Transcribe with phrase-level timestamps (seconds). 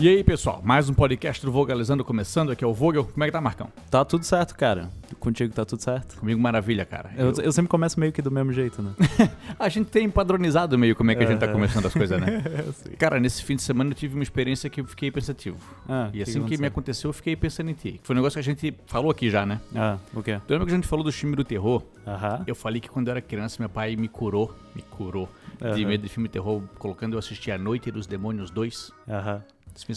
[0.00, 2.52] E aí, pessoal, mais um podcast do Vogalizando começando.
[2.52, 3.04] Aqui é o Vogel.
[3.04, 3.68] Como é que tá, Marcão?
[3.90, 4.88] Tá tudo certo, cara.
[5.18, 6.16] Contigo tá tudo certo?
[6.20, 7.10] Comigo, maravilha, cara.
[7.16, 8.92] Eu, eu sempre começo meio que do mesmo jeito, né?
[9.58, 11.54] A gente tem padronizado meio como é que a gente tá Aham.
[11.54, 12.44] começando as coisas, né?
[12.96, 15.58] Cara, nesse fim de semana eu tive uma experiência que eu fiquei pensativo.
[15.88, 17.08] Ah, E assim que, me aconteceu?
[17.08, 17.98] eu fiquei pensando em ti.
[18.04, 19.60] Foi um negócio que a gente falou aqui já, né?
[19.74, 20.40] Ah, o quê?
[20.46, 21.82] Tu lembra que a gente falou do filme do terror?
[22.06, 22.44] Aham.
[22.46, 25.28] Eu falei que quando eu era criança, meu pai me curou, me curou
[25.74, 28.92] de medo de filme de terror, colocando eu assistir A Noite dos Demônios 2.
[29.08, 29.42] Aham.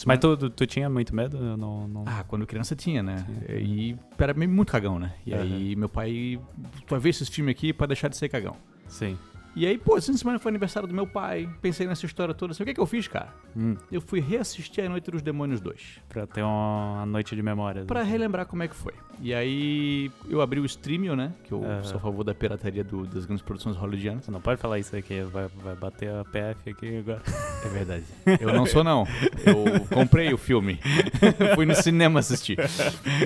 [0.05, 1.57] Mas tu, tu, tu tinha muito medo?
[1.57, 1.87] Não.
[1.87, 2.03] não...
[2.05, 3.25] Ah, quando criança tinha, né?
[3.49, 5.13] E era muito cagão, né?
[5.25, 5.41] E Aham.
[5.41, 6.39] aí meu pai,
[6.85, 8.55] tu vai ver esses filmes aqui pra deixar de ser cagão.
[8.87, 9.17] Sim.
[9.53, 12.63] E aí, pô, de semana foi aniversário do meu pai, pensei nessa história toda, assim,
[12.63, 13.27] o que que eu fiz, cara?
[13.55, 17.83] Hum, Eu fui reassistir A Noite dos Demônios 2, pra ter uma noite de memória.
[17.83, 18.93] pra relembrar como é que foi.
[19.21, 21.33] E aí eu abri o Streamio, né?
[21.43, 21.83] Que eu Aham.
[21.83, 24.23] sou a favor da pirataria do- das grandes produções hollywoodianas.
[24.25, 27.21] Você não pode falar isso aqui, vai, vai bater a PF aqui agora.
[27.65, 28.05] É verdade.
[28.39, 29.05] Eu não sou, não.
[29.45, 30.79] Eu comprei o filme.
[31.55, 32.57] Fui no cinema assistir.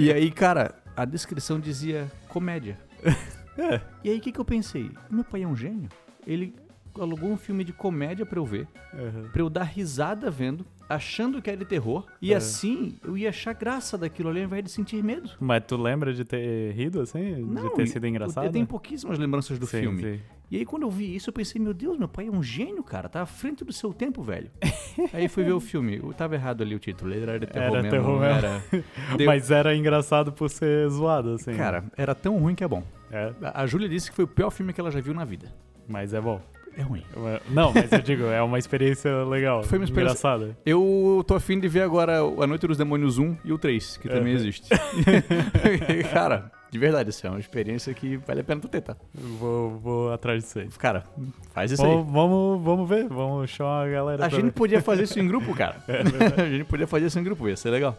[0.02, 2.78] E aí, cara, a descrição dizia comédia.
[3.58, 3.80] É.
[4.04, 4.92] E aí, o que, que eu pensei?
[5.10, 5.88] Meu pai é um gênio.
[6.26, 6.54] Ele
[7.00, 9.30] alugou um filme de comédia pra eu ver, Aham.
[9.32, 12.06] pra eu dar risada vendo, achando que era de terror.
[12.22, 12.38] E É.
[12.38, 15.30] assim, eu ia achar graça daquilo ali ao invés de sentir medo.
[15.40, 17.42] Mas tu lembra de ter rido assim?
[17.42, 18.46] Não, de ter sido engraçado?
[18.46, 20.02] Eu tenho pouquíssimas lembranças do Sim, filme.
[20.02, 20.20] sim.
[20.50, 22.84] E aí, quando eu vi isso, eu pensei, meu Deus, meu pai é um gênio,
[22.84, 23.10] cara.
[23.10, 24.50] Tá à frente do seu tempo, velho.
[25.12, 25.98] aí fui ver o filme.
[25.98, 27.12] Eu tava errado ali o título.
[27.12, 27.90] Ele era de terror Era mesmo.
[27.90, 28.36] terror mesmo.
[28.38, 28.64] Era...
[29.18, 31.56] Deu- Mas era engraçado por ser zoado, assim.
[31.56, 32.84] Cara, era tão ruim que é bom.
[33.12, 35.52] É, a Júlia disse que foi o pior filme que ela já viu na vida.
[35.88, 36.40] Mas é bom.
[36.78, 37.04] É ruim.
[37.50, 39.64] Não, mas eu digo, é uma experiência legal.
[39.64, 40.58] Foi uma experiência- engraçada.
[40.66, 44.10] Eu tô afim de ver agora A Noite dos Demônios 1 e o 3, que
[44.10, 44.40] também Uhum.
[44.40, 44.68] existe.
[46.12, 48.96] cara, de verdade, isso é uma experiência que vale a pena tu ter, tá?
[49.14, 50.68] Vou, vou atrás disso aí.
[50.78, 51.06] Cara,
[51.54, 51.90] faz isso aí.
[51.90, 54.52] Vamos, vamos, vamos ver, vamos chamar a galera A gente ver.
[54.52, 55.78] podia fazer isso em grupo, cara.
[55.88, 57.98] É a gente podia fazer isso em grupo, ia ser legal.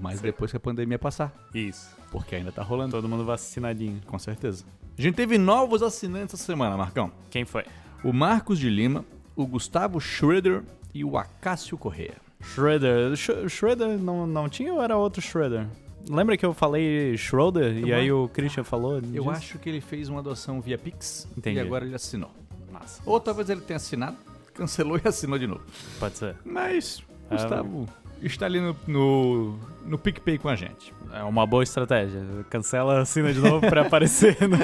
[0.00, 0.22] Mas Sim.
[0.22, 1.94] depois que a pandemia passar, Isso.
[2.10, 2.92] porque ainda tá rolando.
[2.92, 4.00] Todo mundo vacinadinho.
[4.06, 4.64] Com certeza.
[4.98, 7.10] A gente teve novos assinantes essa semana, Marcão.
[7.30, 7.64] Quem foi?
[8.02, 10.62] O Marcos de Lima, o Gustavo Schroeder
[10.94, 12.14] e o Acácio Correa.
[12.40, 13.14] Shredder.
[13.16, 15.66] Sh Shredder não, não tinha ou era outro Shredder?
[16.08, 18.94] Lembra que eu falei Schroeder Eu e aí o Christian falou?
[18.94, 19.30] Eu disso?
[19.30, 21.56] acho que ele fez uma doação via Pix Entendi.
[21.58, 22.30] e agora ele assinou.
[22.70, 23.02] Massa.
[23.04, 24.16] Ou talvez ele tenha assinado,
[24.54, 25.62] cancelou e assinou de novo.
[25.98, 26.36] Pode ser.
[26.44, 27.88] Mas Ah, Gustavo
[28.22, 30.92] está ali no, no, no PicPay com a gente.
[31.12, 32.20] É uma boa estratégia.
[32.50, 34.36] Cancela, assina de novo pra aparecer.
[34.46, 34.58] né?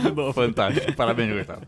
[0.00, 0.32] de novo.
[0.32, 1.62] Fantástico, parabéns, Gustavo.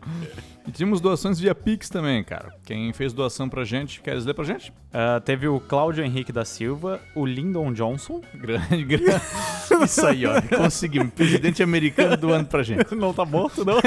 [0.65, 2.53] E tínhamos doações via Pix também, cara.
[2.65, 4.71] Quem fez doação pra gente, queres ler pra gente?
[4.93, 8.21] Ah, teve o Cláudio Henrique da Silva, o Lyndon Johnson.
[8.33, 9.21] Grande, grande.
[9.83, 10.41] Isso aí, ó.
[10.55, 11.13] Conseguimos.
[11.13, 12.95] Presidente americano doando pra gente.
[12.95, 13.75] Não tá morto, não?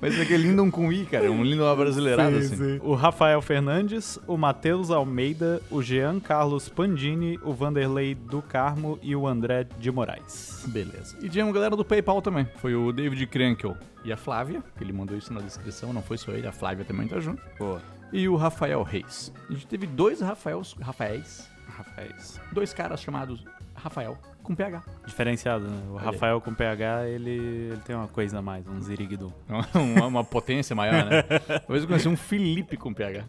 [0.00, 1.26] Mas é que é Lindon com I, cara.
[1.26, 2.80] É um Lindon brasileirado, assim.
[2.82, 9.14] O Rafael Fernandes, o Matheus Almeida, o Jean Carlos Pandini, o Vanderlei do Carmo e
[9.14, 10.64] o André de Moraes.
[10.68, 11.16] Beleza.
[11.20, 12.48] E tinha uma galera do PayPal também.
[12.56, 16.18] Foi o David Krenkel e a Flávia, que ele mandou isso na descrição, não foi
[16.18, 17.42] só ele, a Flávia também tá junto.
[17.58, 17.80] Boa.
[18.12, 19.32] E o Rafael Reis.
[19.48, 22.40] A gente teve dois Rafaels, Rafaéis, Rafaéis.
[22.52, 23.44] dois caras chamados
[23.84, 24.82] Rafael com PH.
[25.06, 25.82] Diferenciado, né?
[25.90, 29.30] O Olha Rafael com PH, ele, ele tem uma coisa a mais, um ziriguidum.
[29.74, 31.22] Uma, uma potência maior, né?
[31.66, 33.24] Talvez eu conheci um Felipe com PH.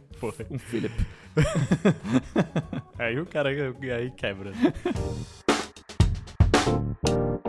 [0.49, 1.05] Um Felipe.
[2.97, 4.53] Aí o cara aí quebra.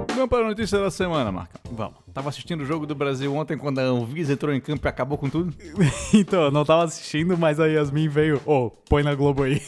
[0.09, 1.61] Vamos para a notícia da semana, Marca.
[1.71, 2.06] Vamos.
[2.17, 5.19] Tava assistindo o jogo do Brasil ontem quando a Anvisa entrou em campo e acabou
[5.19, 5.53] com tudo.
[6.15, 9.61] Então, eu não tava assistindo, mas a Yasmin veio, ô, põe na Globo aí.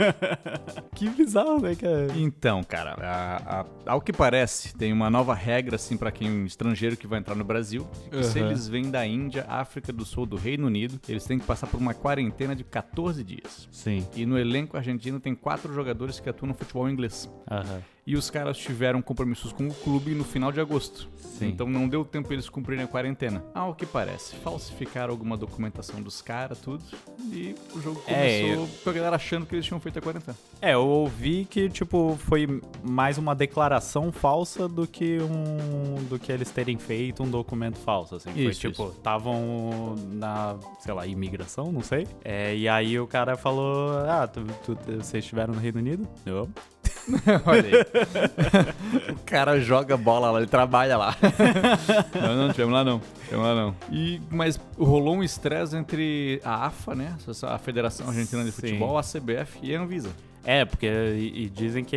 [0.94, 2.06] que bizarro, né, cara?
[2.16, 6.96] Então, cara, a- a- ao que parece, tem uma nova regra, assim, pra quem estrangeiro
[6.96, 7.86] que vai entrar no Brasil.
[8.10, 8.48] Que se Aham.
[8.48, 11.78] eles vêm da Índia, África do Sul, do Reino Unido, eles têm que passar por
[11.78, 13.68] uma quarentena de 14 dias.
[13.70, 14.06] Sim.
[14.14, 17.28] E no elenco argentino tem quatro jogadores que atuam no futebol inglês.
[17.50, 17.82] Aham.
[18.06, 21.08] E os caras tiveram compromissos com o clube no final de agosto.
[21.16, 21.48] Sim.
[21.48, 23.44] Então não deu tempo eles cumprirem a quarentena.
[23.54, 26.82] Ao que parece, falsificaram alguma documentação dos caras, tudo.
[27.32, 30.36] E o jogo É, começou com a galera achando que eles tinham feito a quarentena.
[30.60, 36.04] É, eu ouvi que, tipo, foi mais uma declaração falsa do que um.
[36.08, 38.30] do que eles terem feito um documento falso, assim.
[38.32, 38.92] Foi Isso, tipo, isso.
[38.96, 42.06] estavam na, sei lá, imigração, não sei.
[42.24, 46.06] É, e aí o cara falou: Ah, tu, tu- vocês estiveram no Reino Unido?
[46.24, 46.48] Eu.
[47.46, 49.12] Olha aí.
[49.12, 51.16] o cara joga bola lá, ele trabalha lá.
[52.20, 53.00] não, não, tivemos lá não.
[53.24, 53.76] Tivemos lá não.
[53.90, 57.16] E, mas rolou um estresse entre a AFA, né?
[57.42, 58.60] A Federação Argentina de Sim.
[58.60, 60.10] Futebol, a CBF e a Anvisa.
[60.46, 61.96] É, porque e, e dizem que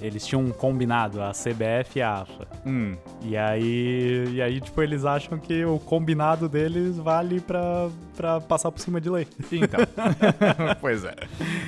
[0.00, 2.46] eles tinham um combinado, a CBF e a AFA.
[2.64, 2.96] Hum.
[3.22, 8.70] E aí, e aí, tipo, eles acham que o combinado deles vale pra, pra passar
[8.70, 9.26] por cima de lei.
[9.50, 9.80] Então.
[10.80, 11.14] pois é.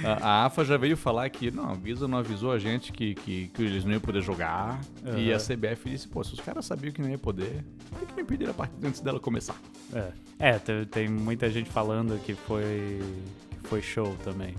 [0.04, 3.16] A, a AFA já veio falar que, não, a Visa não avisou a gente que,
[3.16, 4.80] que, que eles não iam poder jogar.
[5.16, 5.38] E a.
[5.38, 8.22] CBF disse, pô, se os caras sabiam que não ia poder, por que, que me
[8.22, 9.56] impediram a partida antes dela começar?
[9.92, 13.02] É, é tem, tem muita gente falando que foi,
[13.50, 14.54] que foi show também.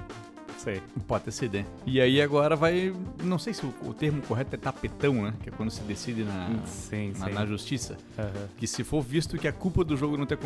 [0.58, 0.82] Sei.
[1.08, 1.66] Pode ter sido, hein?
[1.86, 2.94] E aí agora vai.
[3.24, 5.34] Não sei se o, o termo correto é tapetão, né?
[5.44, 7.34] Que é quando se decide na, Sim, na, sim.
[7.34, 7.98] na justiça.
[8.18, 8.32] Aham.
[8.58, 10.38] Que se for visto que a culpa do jogo não ter,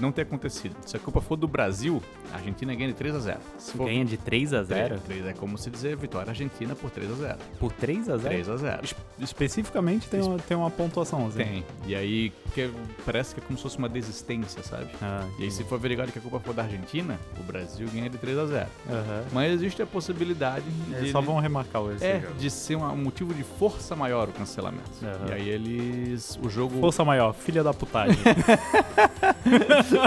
[0.00, 0.74] não ter acontecido.
[0.86, 2.02] Se a culpa for do Brasil,
[2.32, 5.26] a Argentina ganha de 3 a 0 Se for Ganha de 3 a 0 3,
[5.26, 8.48] é como se dizer vitória argentina por 3 a 0 Por 3 a 0 3
[8.48, 11.38] a 0 Es- Especificamente tem uma, tem uma pontuação, assim.
[11.38, 11.64] Tem.
[11.86, 12.70] E aí, porque
[13.04, 14.88] parece que é como se fosse uma desistência, sabe?
[15.02, 18.08] Ah, E aí, se for averiguado que a culpa for da Argentina, o Brasil ganha
[18.08, 19.24] de 3 a 0 aham.
[19.32, 21.10] Mas existe a possibilidade Eles de.
[21.10, 22.34] só vão remarcar o É, jogo.
[22.34, 24.90] de ser um, um motivo de força maior o cancelamento.
[25.02, 25.28] Aham.
[25.28, 26.38] E aí eles.
[26.42, 26.78] O jogo.
[26.80, 28.16] Força maior, filha da putagem.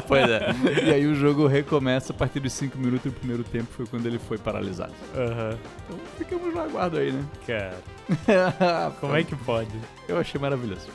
[0.08, 0.50] Pois é.
[0.86, 4.06] E aí o jogo recomeça a partir dos 5 minutos do primeiro tempo, foi quando
[4.06, 4.94] ele foi paralisado.
[5.16, 5.58] Aham.
[5.86, 7.24] Então ficamos no aguardo aí, né?
[7.48, 9.72] Cara, como é que pode?
[10.08, 10.88] Eu achei maravilhoso.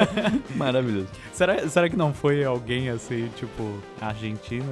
[0.56, 1.08] maravilhoso.
[1.32, 4.66] Será, será que não foi alguém assim, tipo, Argentina?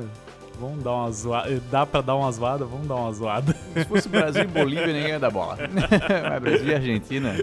[0.60, 1.62] Vamos dar uma zoada.
[1.70, 2.64] Dá pra dar uma zoada?
[2.64, 3.54] Vamos dar uma zoada.
[3.74, 5.58] Se fosse Brasil e Bolívia, ninguém ia dar bola.
[6.30, 7.34] Mas Brasil e Argentina,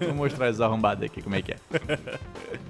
[0.00, 1.56] vou mostrar esses arrombados aqui como é que é.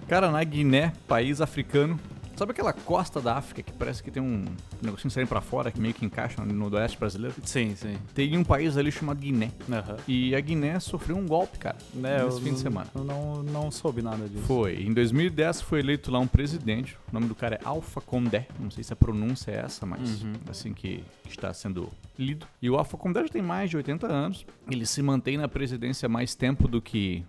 [0.09, 1.99] Cara, na Guiné, país africano,
[2.39, 4.45] sabe aquela costa da África que parece que tem um
[4.81, 7.35] negocinho saindo pra fora que meio que encaixa no oeste brasileiro?
[7.45, 7.97] Sim, sim.
[8.15, 9.51] Tem um país ali chamado Guiné.
[9.71, 9.97] Aham.
[10.07, 12.89] E a Guiné sofreu um golpe, cara, Né, nesse fim de semana.
[12.95, 14.45] Eu não, não soube nada disso.
[14.45, 14.83] Foi.
[14.83, 16.97] Em 2010 foi eleito lá um presidente.
[17.11, 18.47] O nome do cara é Alpha Condé.
[18.61, 20.33] Não sei se a pronúncia é essa, mas Uhum.
[20.49, 21.89] assim que está sendo
[22.19, 22.47] lido.
[22.63, 24.47] E o Alpha Condé já tem mais de 80 anos.
[24.71, 27.25] Ele se mantém na presidência mais tempo do que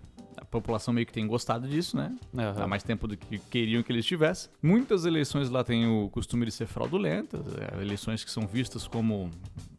[0.50, 2.14] população meio que tem gostado disso, né?
[2.36, 2.64] Aham.
[2.64, 4.48] Há mais tempo do que queriam que ele estivesse.
[4.62, 9.30] Muitas eleições lá têm o costume de ser fraudulentas, é, eleições que são vistas como,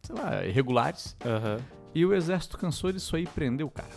[0.03, 1.15] sei lá, irregulares.
[1.25, 1.59] Aham.
[1.93, 3.89] E o exército cansou disso aí e prendeu o cara.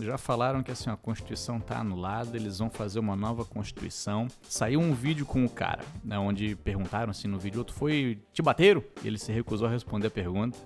[0.00, 4.26] Já falaram que assim, a Constituição tá anulada, eles vão fazer uma nova Constituição.
[4.42, 8.42] Saiu um vídeo com o cara, né, onde perguntaram assim no vídeo, outro foi, te
[8.42, 8.84] bateram?
[9.02, 10.58] E ele se recusou a responder a pergunta,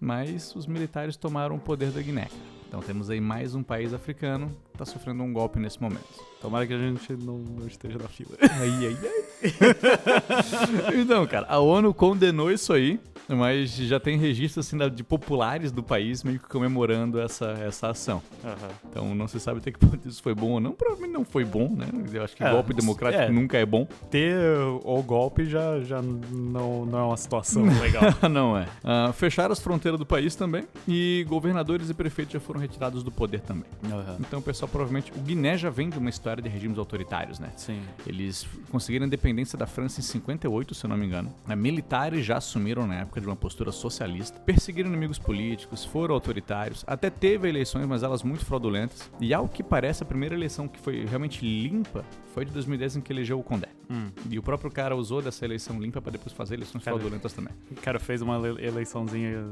[0.00, 2.28] mas os militares tomaram o poder da Guiné.
[2.74, 6.02] Então temos aí mais um país africano que tá sofrendo um golpe nesse momento.
[6.40, 8.30] Tomara que a gente não, não esteja na fila.
[8.40, 10.98] Ai, ai, ai.
[11.00, 12.98] então, cara, a ONU condenou isso aí,
[13.28, 18.22] mas já tem registro assim de populares do país meio que comemorando essa, essa ação.
[18.44, 18.68] Aham.
[18.90, 20.72] Então não se sabe até que ponto isso foi bom ou não.
[20.72, 21.86] Provavelmente não foi bom, né?
[22.12, 23.30] Eu acho que É, golpe democrático é.
[23.30, 23.86] nunca é bom.
[24.10, 24.36] Ter
[24.84, 28.02] o golpe já, já não, não é uma situação legal.
[28.30, 28.66] não é.
[28.82, 33.10] Ah, fecharam as fronteiras do país também e governadores e prefeitos já foram retirados do
[33.10, 33.64] poder também.
[33.90, 34.16] Aham.
[34.20, 35.12] Então o pessoal provavelmente...
[35.16, 37.50] O Guiné já vem de uma história de regimes autoritários, né?
[37.56, 37.80] Sim.
[38.06, 41.32] Eles conseguiram a independência da França em 58, se eu não me engano.
[41.46, 46.84] Né, Militares já assumiram na época de uma postura socialista, perseguiram inimigos políticos, foram autoritários,
[46.86, 49.10] até teve eleições, mas elas muito fraudulentas.
[49.20, 53.00] E ao que parece, a primeira eleição que foi realmente limpa foi de 2010 em
[53.00, 53.68] que elegeu o Condé.
[53.90, 54.08] Hum.
[54.30, 57.52] E o próprio cara usou dessa eleição limpa para depois fazer eleições Cara, fraudulentas também.
[57.70, 59.44] O cara fez uma ele- eleiçãozinha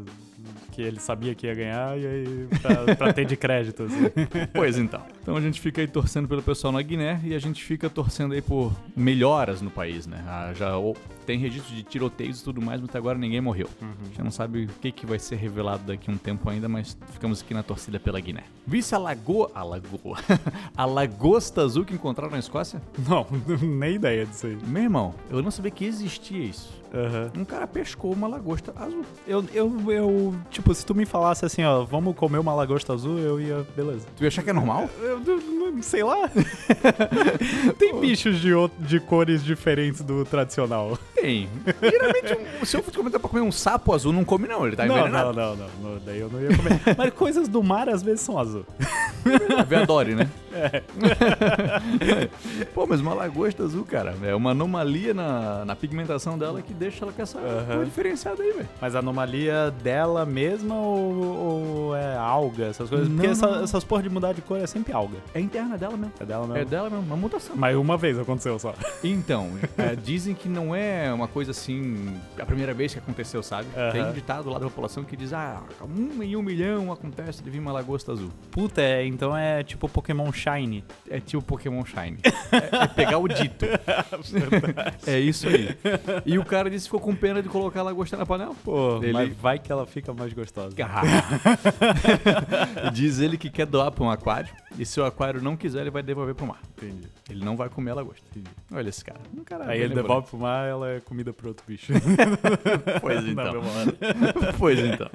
[0.73, 4.03] que ele sabia que ia ganhar e aí pra, pra ter de crédito, assim.
[4.53, 5.03] Pois então.
[5.23, 8.35] Então a gente fica aí torcendo pelo pessoal na Guiné e a gente fica torcendo
[8.35, 10.25] aí por melhoras no país, né?
[10.27, 10.73] Ah, já
[11.27, 13.69] tem registro de tiroteios e tudo mais, mas até agora ninguém morreu.
[13.81, 13.89] Uhum.
[14.03, 16.69] A gente não sabe o que, que vai ser revelado daqui a um tempo ainda,
[16.69, 18.45] mas ficamos aqui na torcida pela Guiné.
[18.67, 19.51] Vice a Lagoa.
[19.55, 20.19] A Lagoa.
[20.77, 22.83] a Lagosta Azul que encontraram na Escócia?
[23.09, 23.27] Não,
[23.63, 24.59] nem ideia disso aí.
[24.67, 26.82] Meu irmão, eu não sabia que existia isso.
[26.95, 27.31] Aham.
[27.39, 29.03] Um cara pescou uma lagosta azul.
[29.27, 33.19] Eu, eu, eu, tipo, se tu me falasse assim, ó, vamos comer uma lagosta azul,
[33.19, 34.07] eu ia, beleza.
[34.17, 34.89] Tu ia achar que é normal?
[35.01, 36.31] Eu, eu- eu- sei lá.
[37.79, 40.99] Tem bichos de, de cores diferentes do tradicional.
[41.15, 41.49] Tem.
[41.81, 44.77] Geralmente, um, se eu fosse comentar pra comer um sapo azul, não come não, ele
[44.77, 45.33] tá não, envenenado.
[45.33, 46.81] não, não, não, não, Daí eu não ia comer.
[46.99, 48.67] Mas coisas do mar às vezes são azul.
[49.87, 50.29] Dory, né?
[52.75, 57.05] Pô, mas uma lagosta azul, cara, é uma anomalia na, na pigmentação dela que deixa
[57.05, 58.69] ela com essa cor diferenciada aí, velho.
[58.81, 63.09] Mas a anomalia dela mesma ou, ou é alga, essas coisas?
[63.09, 63.65] Porque Não, essa- não, não.
[63.65, 65.19] essas porra de mudar de cor é sempre alga.
[65.35, 66.13] É interna dela mesmo.
[66.21, 66.57] É dela mesmo.
[66.59, 67.57] É dela mesmo, uma mutação.
[67.57, 68.75] Mas uma vez aconteceu só.
[69.05, 73.69] Então, é, dizem que não é uma coisa assim, a primeira vez que aconteceu, sabe?
[73.77, 73.93] Aham.
[73.93, 77.51] Tem um ditado lá da população que diz, ah, um em um milhão acontece de
[77.51, 78.31] vir uma lagosta azul.
[78.51, 80.85] Puta, é então é tipo Pokémon Shine.
[81.09, 82.19] É tipo Pokémon Shine.
[82.53, 83.65] É, é pegar o dito.
[85.07, 85.77] é isso aí.
[86.25, 88.55] E o cara disse que ficou com pena de colocar a lagosta na panela.
[88.65, 90.75] Pô, Ele- mas vai que ela fica mais gostosa.
[90.83, 91.03] Ah.
[92.93, 94.49] Diz ele que quer doar pra um aquário.
[94.79, 96.61] E se o aquário não quiser, ele vai devolver pro mar.
[96.77, 97.07] Entendi.
[97.31, 98.23] Ele não vai comer a lagosta.
[98.73, 99.21] Olha esse cara.
[99.37, 101.93] Um cara Aí ele devolve pro mar, ela é comida pro outro bicho.
[103.01, 103.53] Pois então.
[103.53, 104.55] mesma hora.
[104.59, 105.09] pois então.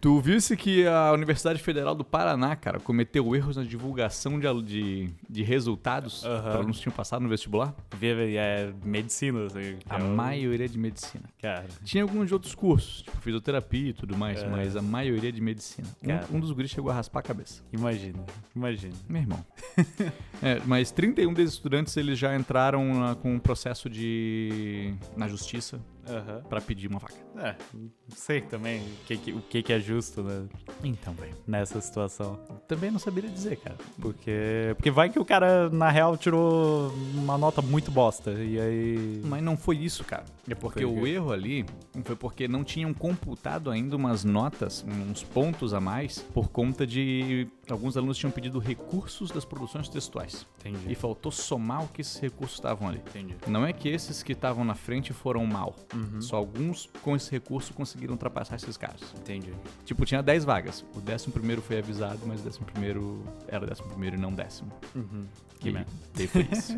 [0.00, 5.10] Tu visse que a Universidade Federal do Paraná, cara, cometeu erros na divulgação de, de,
[5.28, 6.42] de resultados Aham.
[6.42, 7.74] para alunos que tinham passado no vestibular?
[8.00, 9.76] É medicina, assim.
[9.90, 11.24] A é o- maioria de medicina.
[11.42, 14.48] Cara, Tinha alguns de outros cursos, tipo fisioterapia e tudo mais, É.
[14.48, 15.88] mas a maioria de medicina.
[16.30, 17.64] Um, um dos guris chegou a raspar a cabeça.
[17.72, 18.24] imagina,
[18.54, 18.94] imagina.
[19.08, 19.44] Meu irmão.
[20.40, 25.80] É, mas 31 desses estudantes eles já entraram ah, com um processo de na justiça
[26.08, 26.42] Aham.
[26.48, 27.14] pra pedir uma vaga.
[27.36, 30.46] É, não sei também o que, que- o que, que é justo né,
[30.82, 31.34] Então, velho.
[31.46, 32.38] nessa situação.
[32.66, 33.76] Também não saberia dizer, cara.
[34.00, 38.32] Porque, porque vai que o cara, na real, tirou uma nota muito bosta.
[38.32, 39.20] E aí.
[39.24, 40.24] Mas não foi isso, cara.
[40.48, 41.10] É porque Foi o quê?
[41.10, 41.66] erro ali
[42.04, 47.46] foi porque não tinham computado ainda umas notas, uns pontos a mais, por conta de
[47.68, 50.46] alguns alunos tinham pedido recursos das produções textuais.
[50.60, 50.90] Entendi.
[50.90, 52.98] E faltou somar o que esses recursos estavam ali.
[53.08, 53.34] Entendi.
[53.46, 55.74] Não é que esses que estavam na frente foram mal.
[55.98, 56.20] Uhum.
[56.22, 59.00] Só alguns com esse recurso conseguiram ultrapassar esses caras.
[59.16, 59.52] Entendi.
[59.84, 60.84] Tipo, tinha 10 vagas.
[60.94, 64.70] O décimo primeiro foi avisado, mas o décimo primeiro era décimo primeiro e não décimo.
[64.94, 65.24] Uhum.
[65.58, 65.90] Que E merda.
[66.14, 66.76] daí foi isso.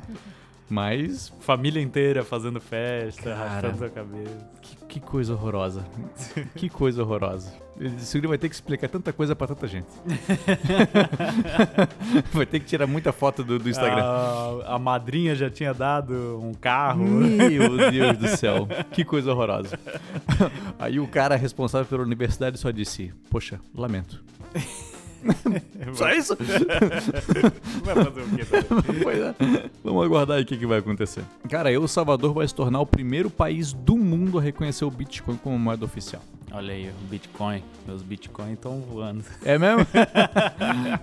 [0.70, 3.48] Mas Família inteira fazendo festa, Cara.
[3.48, 4.50] raspando a cabeça.
[4.62, 5.84] Que, que coisa horrorosa.
[6.54, 7.52] que coisa horrorosa.
[7.80, 9.88] Esse livro vai ter que explicar tanta coisa pra tanta gente.
[12.32, 14.02] vai ter que tirar muita foto do, do Instagram.
[14.02, 17.04] A, a madrinha já tinha dado um carro.
[17.04, 18.68] Meu Deus do céu.
[18.92, 19.78] Que coisa horrorosa.
[20.78, 24.22] Aí o cara responsável pela universidade só disse: Poxa, lamento.
[25.94, 26.36] Só isso?
[27.84, 28.44] Vai fazer o quê?
[28.44, 29.00] também?
[29.02, 29.34] Pois é.
[29.82, 31.24] Vamos aguardar aí o que, que vai acontecer.
[31.48, 35.36] Cara, El Salvador vai se tornar o primeiro país do mundo a reconhecer o Bitcoin
[35.36, 36.22] como moeda oficial.
[36.52, 37.62] Olha aí, o Bitcoin.
[37.86, 39.24] Meus Bitcoins estão voando.
[39.44, 39.86] É mesmo?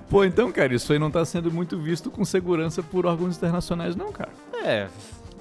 [0.10, 3.96] Pô, então, cara, isso aí não tá sendo muito visto com segurança por órgãos internacionais,
[3.96, 4.32] não, cara.
[4.64, 4.88] É,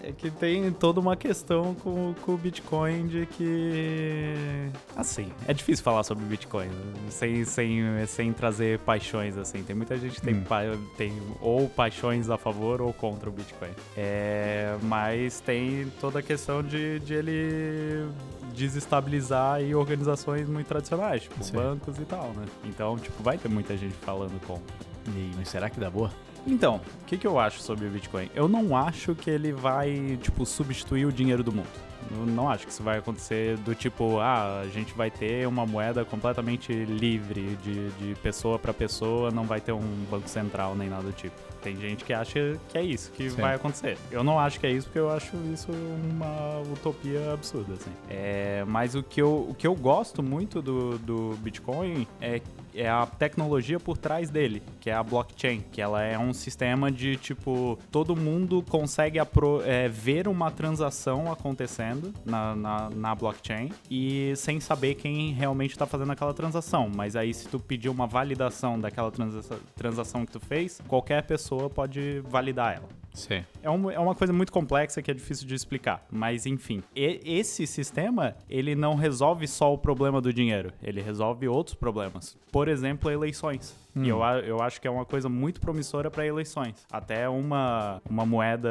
[0.09, 4.35] é que tem toda uma questão com, com o Bitcoin de que.
[4.95, 6.93] Assim, é difícil falar sobre Bitcoin né?
[7.11, 9.63] sem, sem, sem trazer paixões, assim.
[9.63, 10.45] Tem muita gente que tem, Hum.
[10.45, 10.63] pa-
[10.97, 13.71] tem ou paixões a favor ou contra o Bitcoin.
[13.97, 18.09] É, mas tem toda a questão de, de ele
[18.55, 21.53] desestabilizar aí organizações muito tradicionais, tipo Sim.
[21.55, 22.45] bancos e tal, né?
[22.65, 24.75] Então, tipo, vai ter muita gente falando contra.
[25.09, 26.11] E mas será que dá boa?
[26.47, 28.31] Então, o que, que eu acho sobre o Bitcoin?
[28.35, 31.87] Eu não acho que ele vai, tipo, substituir o dinheiro do mundo.
[32.11, 35.67] Eu não acho que isso vai acontecer do tipo, ah, a gente vai ter uma
[35.67, 40.89] moeda completamente livre de, de pessoa para pessoa, não vai ter um banco central nem
[40.89, 41.35] nada do tipo.
[41.63, 43.41] Tem gente que acha que é isso que Sim.
[43.41, 43.99] vai acontecer.
[44.11, 47.91] Eu não acho que é isso porque eu acho isso uma utopia absurda, assim.
[48.09, 52.41] É, mas o que, eu, o que eu gosto muito do, do Bitcoin é
[52.77, 56.91] é a tecnologia por trás dele, que é a blockchain, que ela é um sistema
[56.91, 59.19] de tipo todo mundo consegue
[59.65, 65.87] é, ver uma transação acontecendo na, na, na blockchain e sem saber quem realmente está
[65.87, 66.91] fazendo aquela transação.
[66.95, 71.69] Mas aí se tu pedir uma validação daquela transa- transação que tu fez, qualquer pessoa
[71.71, 72.89] pode validar ela.
[73.17, 73.45] Sim.
[73.63, 76.83] É, um- é uma coisa muito complexa que é difícil de explicar, mas enfim.
[76.95, 82.37] E- esse sistema, ele não resolve só o problema do dinheiro, ele resolve outros problemas.
[82.53, 83.75] Por exemplo, eleições.
[83.97, 86.75] E eu, a- eu acho que é uma coisa muito promissora para eleições.
[86.93, 88.71] Até uma, uma moeda.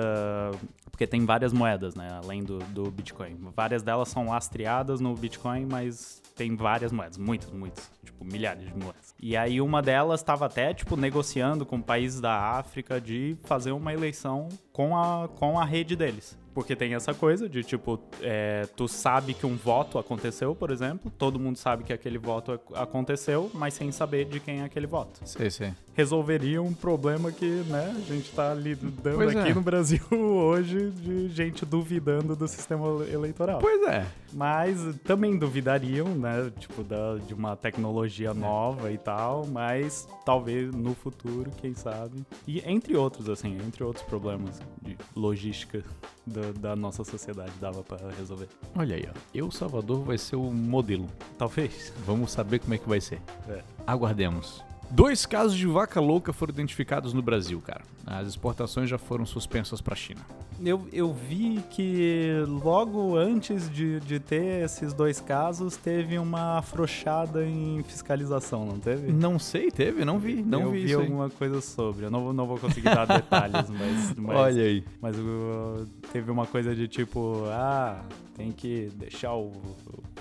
[0.92, 2.08] Porque tem várias moedas, né?
[2.24, 3.36] Além do, do Bitcoin.
[3.56, 7.18] Várias delas são lastreadas no Bitcoin, mas tem várias moedas.
[7.18, 7.92] Muitas, muitas.
[8.15, 9.13] Tipo, milhares de moedas.
[9.22, 13.93] E aí uma delas estava até, tipo, negociando com países da África de fazer uma
[13.93, 16.38] eleição com a, com a rede deles.
[16.53, 21.12] Porque tem essa coisa de, tipo, é, tu sabe que um voto aconteceu, por exemplo,
[21.17, 24.88] todo mundo sabe que aquele voto ac- aconteceu, mas sem saber de quem é aquele
[24.88, 25.20] voto.
[25.25, 25.74] Sei, sei.
[25.94, 29.53] Resolveria um problema que, né, a gente tá lidando Pois aqui é.
[29.53, 33.60] no Brasil hoje de gente duvidando do sistema eleitoral.
[33.60, 34.05] Pois é.
[34.32, 36.51] Mas também duvidariam, né?
[36.58, 42.25] Tipo, da, de uma tecnologia nova e tal, mas talvez no futuro, quem sabe.
[42.48, 45.84] E entre outros, assim, entre outros problemas de logística
[46.25, 48.48] da, da nossa sociedade dava pra resolver.
[48.75, 49.17] Olha aí, ó.
[49.34, 51.07] El Salvador vai ser o modelo.
[51.38, 51.93] Talvez.
[52.05, 53.22] Vamos saber como é que vai ser.
[53.48, 53.63] É.
[53.86, 54.63] Aguardemos.
[54.89, 57.82] Dois casos de vaca louca foram identificados no Brasil, cara.
[58.06, 60.22] As exportações já foram suspensas para a China.
[60.63, 67.46] Eu, eu vi que logo antes de, de ter esses dois casos, teve uma afrouxada
[67.46, 69.12] em fiscalização, não teve?
[69.12, 70.06] Não sei, teve?
[70.06, 72.06] Não vi, não eu vi, vi alguma coisa sobre.
[72.06, 74.84] Eu não, vou- não vou conseguir dar detalhes, mas, mas, Olha aí.
[75.01, 78.01] mas uh, teve uma coisa de tipo, ah,
[78.38, 79.51] tem que deixar o,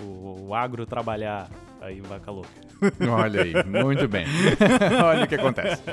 [0.01, 1.49] o, o agro trabalhar.
[1.85, 2.49] Aí vaca louca.
[3.11, 4.25] Olha aí, muito bem.
[5.05, 5.83] Olha o que acontece.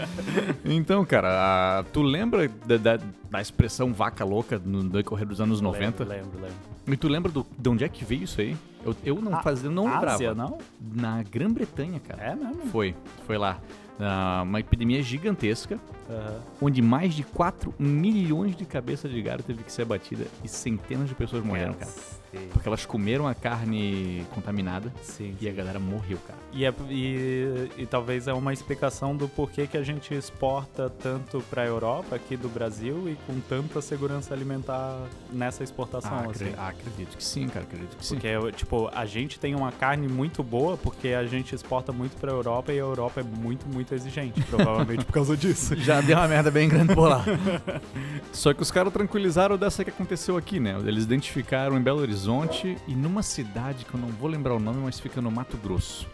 [0.65, 2.99] Então, cara, a- tu lembra da, da-
[3.31, 6.03] da expressão vaca louca no decorrer dos anos 90?
[6.05, 6.57] Lembro, lembro, lembro.
[6.87, 8.57] E tu lembra do, de onde é que veio isso aí?
[8.85, 10.15] Eu, eu não A- fazia, não lembrava.
[10.15, 10.57] Ásia, não?
[10.81, 12.23] Na Grã-Bretanha, cara.
[12.23, 12.67] É mesmo?
[12.69, 12.95] Foi,
[13.27, 13.59] foi lá.
[14.01, 15.79] Ah, uma epidemia gigantesca,
[16.13, 16.41] Aham.
[16.61, 21.09] onde mais de 4 milhões de cabeças de gado teve que ser abatida e centenas
[21.09, 21.87] de pessoas morreram, cara.
[21.91, 22.23] Cacete.
[22.51, 25.37] Porque elas comeram a carne contaminada Sim.
[25.39, 26.39] e a galera morreu, cara.
[26.51, 31.43] E, é- e- e talvez é uma explicação do porquê que a gente exporta tanto
[31.51, 34.99] para a Europa, aqui do Brasil, e com tanta segurança alimentar
[35.31, 36.11] nessa exportação.
[36.11, 36.47] Ah, assim.
[36.47, 38.15] acre- ah, acredito que sim, cara, acredito que sim.
[38.15, 42.33] Porque, tipo, a gente tem uma carne muito boa porque a gente exporta muito pra
[42.33, 45.77] Europa e a Europa é muito, muito exigente, provavelmente por causa disso.
[45.83, 47.25] Já deu uma merda bem grande por lá.
[48.33, 50.77] Só que os caras tranquilizaram dessa que aconteceu aqui, né?
[50.87, 54.81] Eles identificaram em Belo Horizonte e numa cidade que eu não vou lembrar o nome,
[54.83, 56.09] mas fica no Mato Grosso.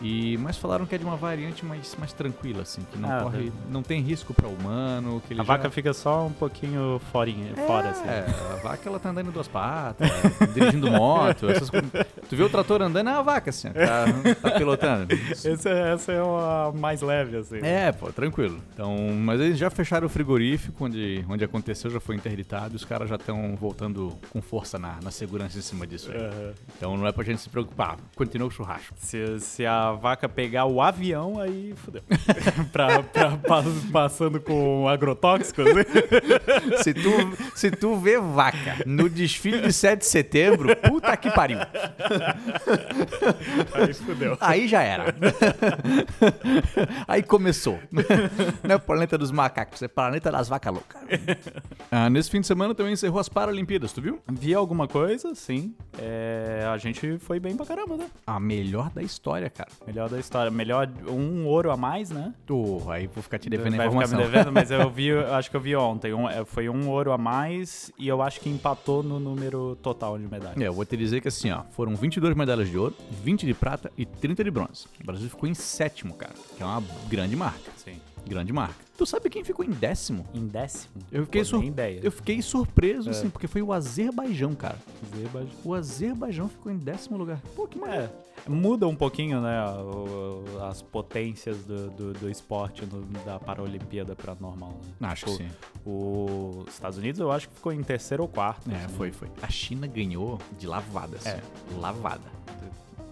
[0.00, 3.20] E mas falaram que é de uma variante mais, mais tranquila, assim, que não Ah,
[3.22, 6.32] corre, deve- não tem risco para humano, que ele A já- vaca fica só um
[6.32, 8.08] pouquinho forinha, fora, assim.
[8.08, 10.08] É, a vaca ela tá andando em duas patas,
[10.54, 11.90] dirigindo moto, essas coisas.
[12.28, 15.14] Tu vê o trator andando, é a vaca, assim, ó, tá, tá pilotando.
[15.14, 17.58] Esse é- essa é uma mais leve, assim.
[17.62, 18.58] É, pô, tranquilo.
[18.74, 22.84] Então, mas eles já fecharam o frigorífico onde, onde aconteceu, já foi interditado e os
[22.84, 26.18] caras já estão voltando com força na, na segurança em cima disso aí.
[26.18, 26.52] Aham.
[26.76, 27.96] Então não é pra gente se preocupar.
[28.16, 28.94] Continua o churrasco.
[28.98, 32.02] Se, se a vaca pegar o avião, aí fudeu.
[32.72, 35.84] pra, pra- pa- passando com agrotóxicos, né?
[36.82, 37.10] Se tu,
[37.54, 41.58] se tu vê vaca no desfile de 7 de setembro, puta que pariu.
[43.74, 44.36] aí fudeu.
[44.40, 45.14] Aí já era.
[47.06, 47.78] Aí começou.
[47.90, 48.02] Não
[48.74, 51.02] é o planeta dos macacos, é planeta das vacas loucas.
[51.94, 54.18] Ah, nesse fim de semana também encerrou as Paralimpíadas, tu viu?
[54.30, 55.74] Vi alguma coisa, sim.
[55.98, 58.06] É, a gente foi bem pra caramba, né?
[58.26, 59.68] A melhor da história, cara.
[59.86, 60.50] Melhor da história.
[60.50, 62.32] Melhor um ouro a mais, né?
[62.46, 64.30] Tô, aí vou ficar te devendo a Vai ficar me informação.
[64.32, 66.14] devendo, mas eu vi, eu acho que eu vi ontem.
[66.14, 70.16] Um- é, foi um ouro a mais e eu acho que empatou no número total
[70.18, 70.56] de medalhas.
[70.58, 73.52] É, eu vou te dizer que assim, ó, foram 22 medalhas de ouro, 20 de
[73.52, 74.86] prata e 30 de bronze.
[74.98, 77.70] O Brasil ficou em sétimo, cara, que é uma grande marca.
[77.76, 78.00] Sim.
[78.26, 78.74] Grande marca.
[78.96, 80.24] Tu sabe quem ficou em décimo?
[80.32, 80.92] Em décimo?
[81.10, 81.62] Eu fiquei, sur...
[82.02, 83.10] eu fiquei surpreso, É.
[83.10, 84.78] assim, porque foi o Azerbaijão, cara.
[85.16, 87.40] Zebra- O Azerbaijão ficou em décimo lugar.
[87.56, 88.04] Pô, que maneiro.
[88.46, 89.58] É, muda um pouquinho, né,
[90.68, 94.78] as potências do, do, do esporte no- da Paralimpíada pra normal.
[95.00, 95.08] Né?
[95.08, 95.50] Acho que Tipo, sim.
[96.66, 98.70] Os Estados Unidos eu acho que ficou em terceiro ou quarto.
[98.70, 98.94] É, assim.
[98.94, 99.28] foi, foi.
[99.42, 101.28] A China ganhou de lavada, assim.
[101.30, 101.40] É.
[101.78, 102.30] Lavada.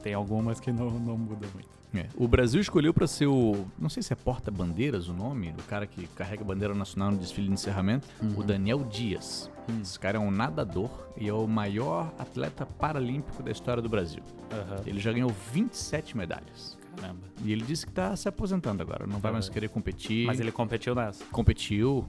[0.02, 1.68] Tem algumas que não, não muda muito.
[1.94, 2.06] É.
[2.16, 3.66] O Brasil escolheu pra ser o.
[3.78, 7.18] Não sei se é porta-bandeiras o nome, do cara que carrega a bandeira nacional no
[7.18, 9.50] desfile de encerramento, o Daniel Dias.
[9.80, 14.22] Esse cara é um nadador e é o maior atleta paralímpico da história do Brasil.
[14.52, 14.82] Aham.
[14.86, 16.79] Ele já ganhou 27 medalhas.
[17.00, 17.20] Caramba.
[17.44, 20.26] E ele disse que tá se aposentando agora, não vai mais querer competir.
[20.26, 21.24] Mas ele competiu nessa.
[21.32, 22.06] competiu,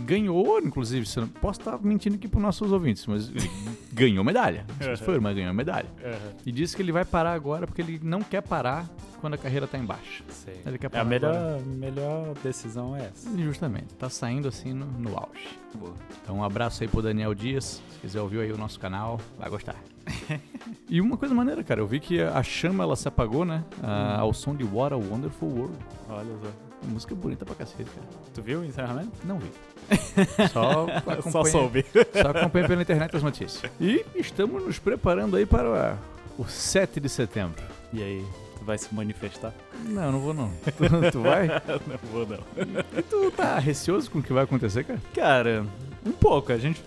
[0.00, 3.50] ganhou, inclusive, se eu não- posso estar mentindo aqui para nossos ouvintes, mas ele
[3.92, 4.64] ganhou medalha.
[4.80, 5.88] Não se foi, mas ganhou medalha.
[6.44, 8.88] E disse que ele vai parar agora porque ele não quer parar
[9.20, 10.24] quando a carreira tá embaixo.
[10.66, 13.36] Ele quer É, a parar melhor, melhor decisão é essa.
[13.38, 15.58] Justamente, tá saindo assim no, no auge.
[16.22, 19.48] Então um abraço aí pro Daniel Dias, se quiser ouvir aí o nosso canal, vai
[19.50, 19.76] gostar.
[20.88, 23.64] e uma coisa maneira, cara, eu vi que a chama ela se apagou, né?
[23.82, 25.76] ah, ao som de What a Wonderful World.
[26.08, 26.72] Olha só.
[26.82, 28.06] Uma música bonita pra cacete, cara.
[28.34, 29.12] Tu viu o encerramento?
[29.24, 29.50] Não vi.
[30.52, 30.86] Só
[31.30, 31.84] Só soube.
[32.20, 33.70] Só acompanhei pela internet as notícias.
[33.80, 35.96] E estamos nos preparando aí para
[36.36, 37.62] o 7 de setembro.
[37.92, 38.24] E aí,
[38.62, 39.52] tu vai se manifestar?
[39.84, 40.50] Não, não vou não.
[40.64, 41.48] Tu, tu vai?
[41.48, 42.38] não vou, não.
[42.96, 45.00] E tu tá receoso com o que vai acontecer, cara?
[45.12, 45.66] Cara,
[46.06, 46.52] um pouco.
[46.52, 46.82] A gente.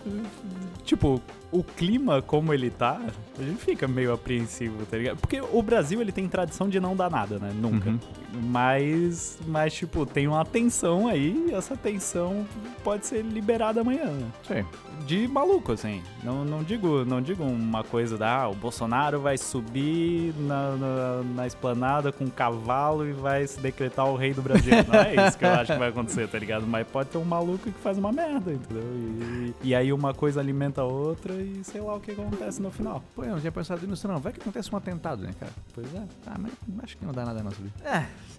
[0.83, 2.99] Tipo, o clima como ele tá,
[3.37, 5.17] a gente fica meio apreensivo, tá ligado?
[5.17, 7.51] Porque o Brasil, ele tem tradição de não dar nada, né?
[7.53, 7.89] Nunca.
[7.89, 7.99] Uhum.
[8.43, 12.45] Mas, mas, tipo, tem uma tensão aí, e essa tensão
[12.83, 14.11] pode ser liberada amanhã?
[14.43, 14.65] Sei.
[15.05, 16.01] de maluco, assim.
[16.23, 21.21] Não, não digo não digo uma coisa da ah, o Bolsonaro vai subir na, na,
[21.35, 24.73] na esplanada com um cavalo e vai se decretar o rei do Brasil.
[24.87, 26.65] Não é isso que eu acho que vai acontecer, tá ligado?
[26.65, 28.83] Mas pode ter um maluco que faz uma merda, entendeu?
[28.83, 32.71] E, e aí uma coisa alimenta a outra e sei lá o que acontece no
[32.71, 33.03] final.
[33.15, 34.19] Pô, eu não tinha pensado nisso não.
[34.19, 35.51] Vai que acontece um atentado, né, cara?
[35.73, 36.03] Pois é.
[36.25, 36.51] Ah, mas
[36.83, 37.71] acho que não dá nada não, subir.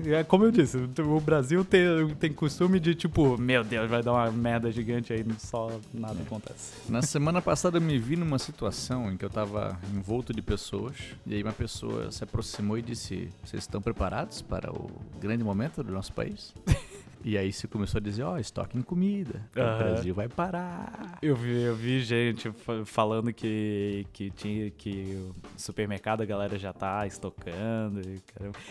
[0.05, 4.13] É, como eu disse, o Brasil tem, tem costume de tipo, meu Deus, vai dar
[4.13, 6.73] uma merda gigante aí, só nada acontece.
[6.91, 10.97] Na semana passada eu me vi numa situação em que eu tava envolto de pessoas,
[11.27, 15.83] e aí uma pessoa se aproximou e disse: Vocês estão preparados para o grande momento
[15.83, 16.55] do nosso país?
[17.29, 19.79] E aí se começou a dizer, ó, estoque em comida, o.
[19.79, 21.19] Brasil vai parar.
[21.21, 26.57] Eu vi, eu vi gente fa- falando que, que tinha que o supermercado a galera
[26.57, 28.01] já tá estocando.
[28.09, 28.23] e.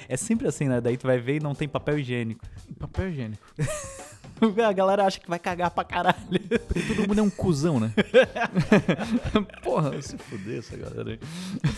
[0.07, 0.79] É sempre assim, né?
[0.79, 2.45] Daí tu vai ver e não tem papel higiênico.
[2.79, 3.43] Papel higiênico.
[4.65, 6.15] A galera acha que vai cagar pra caralho.
[6.87, 7.93] Todo mundo é um cuzão, né?
[9.63, 11.19] Porra, se fuder essa galera aí.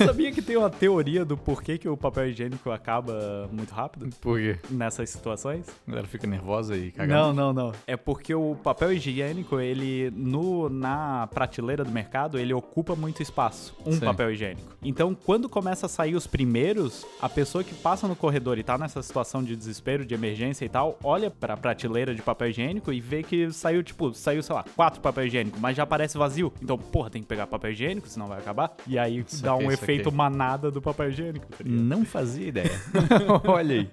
[0.06, 4.40] Sabia que tem uma teoria do porquê que o papel higiênico acaba muito rápido Por
[4.40, 4.58] quê?
[4.70, 5.68] nessas situações?
[5.88, 7.14] A galera fica nervosa e caga.
[7.14, 7.74] Não, não, não.
[7.86, 13.76] É porque o papel higiênico, ele no na prateleira do mercado, ele ocupa muito espaço,
[13.86, 14.00] um Sim.
[14.00, 14.76] papel higiênico.
[14.82, 18.78] Então, quando começa a sair os primeiros, a pessoa que passa no corredor e tá
[18.78, 23.00] nessa situação de desespero, de emergência e tal, olha pra prateleira de papel higiênico e
[23.00, 26.52] vê que saiu, tipo, saiu, sei lá, quatro papel higiênico, mas já parece vazio.
[26.62, 28.76] Então, porra, tem que pegar papel higiênico, senão vai acabar.
[28.86, 31.46] E aí dá Saquei, um efeito manada do papel higiênico.
[31.46, 31.64] tá?
[31.66, 32.72] Não fazia ideia.
[33.48, 33.90] Olha aí.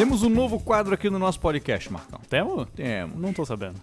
[0.00, 2.18] Temos um novo quadro aqui no nosso podcast, Marcão.
[2.26, 2.66] Temos?
[2.74, 3.20] Temos.
[3.20, 3.74] Não tô sabendo.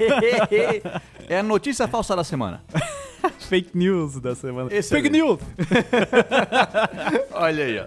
[1.28, 2.64] é a notícia falsa da semana.
[3.40, 4.70] Fake news da semana.
[4.70, 5.38] Fake news!
[7.32, 7.84] Olha aí, ó.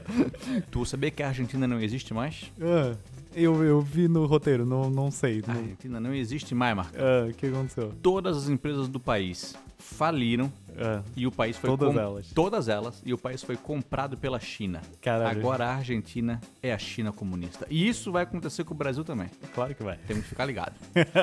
[0.70, 2.52] Tu sabia que a Argentina não existe mais?
[2.62, 2.96] Ah,
[3.34, 5.42] eu, eu vi no roteiro, não, não sei.
[5.48, 7.04] A não- Argentina não existe mais, Marcão.
[7.04, 7.92] Ah, o que aconteceu?
[8.04, 12.32] Todas as empresas do país faliram Ah, e o país foi Todas elas.
[12.34, 14.82] todas elas e o país foi comprado pela China.
[15.02, 15.40] Caralho.
[15.40, 17.66] Agora a Argentina é a China comunista.
[17.70, 19.30] E isso vai acontecer com o Brasil também.
[19.54, 19.98] claro que vai.
[20.08, 20.74] Temos que ficar ligado.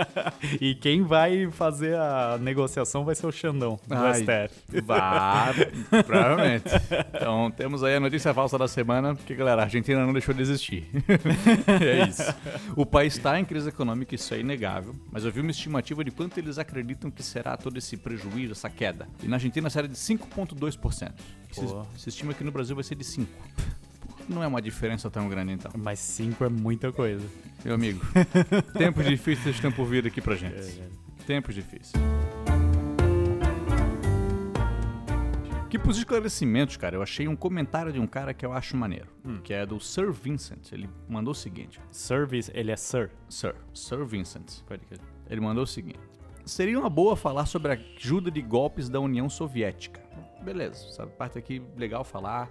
[0.60, 4.14] e quem vai fazer a negociação vai ser o Xandão, do Ai.
[4.14, 4.80] STF.
[4.82, 5.54] Vai,
[6.04, 6.64] provavelmente.
[7.14, 10.42] Então temos aí a notícia falsa da semana, porque galera, a Argentina não deixou de
[10.42, 10.88] existir.
[11.80, 12.34] é isso.
[12.76, 16.10] O país está em crise econômica, isso é inegável, mas eu vi uma estimativa de
[16.10, 19.08] quanto eles acreditam que será todo esse prejuízo, essa queda.
[19.22, 21.12] E na Argentina será de 5,2%.
[21.52, 23.26] Se, se estima que no Brasil vai ser de 5%.
[24.26, 25.70] Não é uma diferença tão grande então.
[25.76, 27.26] Mas cinco é muita coisa.
[27.62, 28.00] Meu amigo,
[28.72, 30.80] tempos difíceis estão por vir aqui pra gente.
[30.80, 30.88] É,
[31.26, 31.92] Tempos difíceis.
[35.68, 39.08] Que pros esclarecimentos, cara, eu achei um comentário de um cara que eu acho maneiro,
[39.42, 40.72] que é do Sir Vincent.
[40.72, 43.10] Ele mandou o seguinte: Service, ele é Sir.
[43.28, 44.62] Sir, Sir Vincent.
[45.28, 46.00] Ele mandou o seguinte:
[46.44, 50.02] Seria uma boa falar sobre a ajuda de golpes da União Soviética.
[50.42, 52.50] Beleza, essa parte aqui legal falar.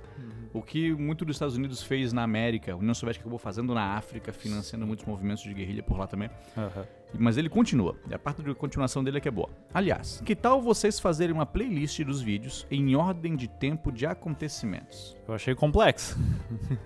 [0.51, 3.95] O que muito dos Estados Unidos fez na América, a União Soviética acabou fazendo na
[3.95, 6.29] África, financiando muitos movimentos de guerrilha por lá também.
[6.57, 6.85] Aham.
[7.17, 9.49] Mas ele continua, e a parte de continuação dele é que é boa.
[9.73, 15.15] Aliás, que tal vocês fazerem uma playlist dos vídeos em ordem de tempo de acontecimentos?
[15.27, 16.17] Eu achei complexo.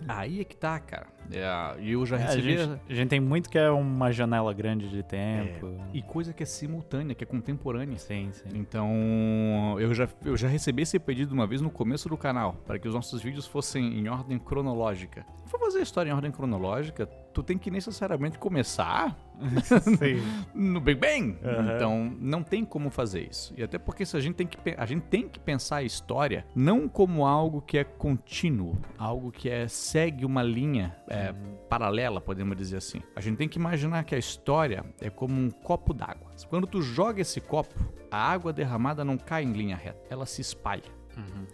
[0.07, 1.07] Aí é que tá, cara.
[1.31, 2.57] É, E eu já É, a, recebi.
[2.57, 5.75] gente, a gente tem muito que é uma janela grande de tempo.
[5.93, 7.97] E coisa que é simultânea, que é contemporânea.
[7.97, 8.49] Sim, sim.
[8.53, 12.77] Então, eu já, eu já recebi esse pedido uma vez no começo do canal, para
[12.79, 15.25] que os nossos vídeos fossem em ordem cronológica.
[15.47, 19.17] For fazer a história em ordem cronológica, tu tem que necessariamente começar.
[20.53, 21.37] no Big Bang.
[21.43, 21.75] Aham.
[21.75, 23.53] Então, não tem como fazer isso.
[23.57, 26.45] E até porque se a gente tem que a gente tem que pensar a história
[26.55, 31.33] não como algo que é contínuo, algo que é segue uma linha é,
[31.69, 33.01] paralela, podemos dizer assim.
[33.15, 36.31] A gente tem que imaginar que a história é como um copo d'água.
[36.49, 37.75] Quando tu joga esse copo,
[38.09, 40.97] a água derramada não cai em linha reta, ela se espalha.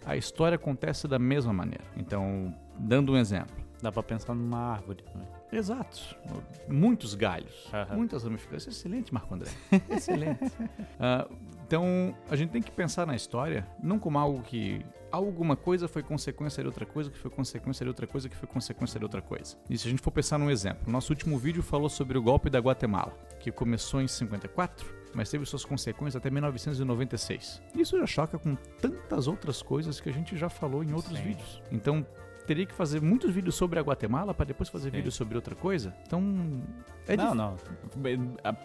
[0.04, 1.84] A história acontece da mesma maneira.
[1.96, 5.28] Então, dando um exemplo, Dá pra pensar numa árvore também.
[5.56, 6.16] Exato.
[6.68, 7.96] Muitos galhos, Aham.
[7.96, 8.76] muitas ramificações.
[8.76, 9.50] Excelente, Marco André.
[9.90, 10.52] Excelente.
[10.98, 11.28] Ah,
[11.66, 16.02] então, a gente tem que pensar na história não como algo que alguma coisa foi
[16.02, 19.22] consequência de outra coisa, que foi consequência de outra coisa, que foi consequência de outra
[19.22, 19.56] coisa.
[19.70, 22.50] E se a gente for pensar num exemplo, nosso último vídeo falou sobre o golpe
[22.50, 27.62] da Guatemala, que começou em 54, mas teve suas consequências até 1996.
[27.76, 31.22] Isso já choca com tantas outras coisas que a gente já falou em outros Sim.
[31.24, 31.62] vídeos.
[31.70, 32.04] Então,
[32.46, 34.96] teria que fazer muitos vídeos sobre a Guatemala para depois fazer Sim.
[34.96, 35.94] vídeos sobre outra coisa.
[36.06, 36.22] Então,
[37.06, 37.56] é não, não.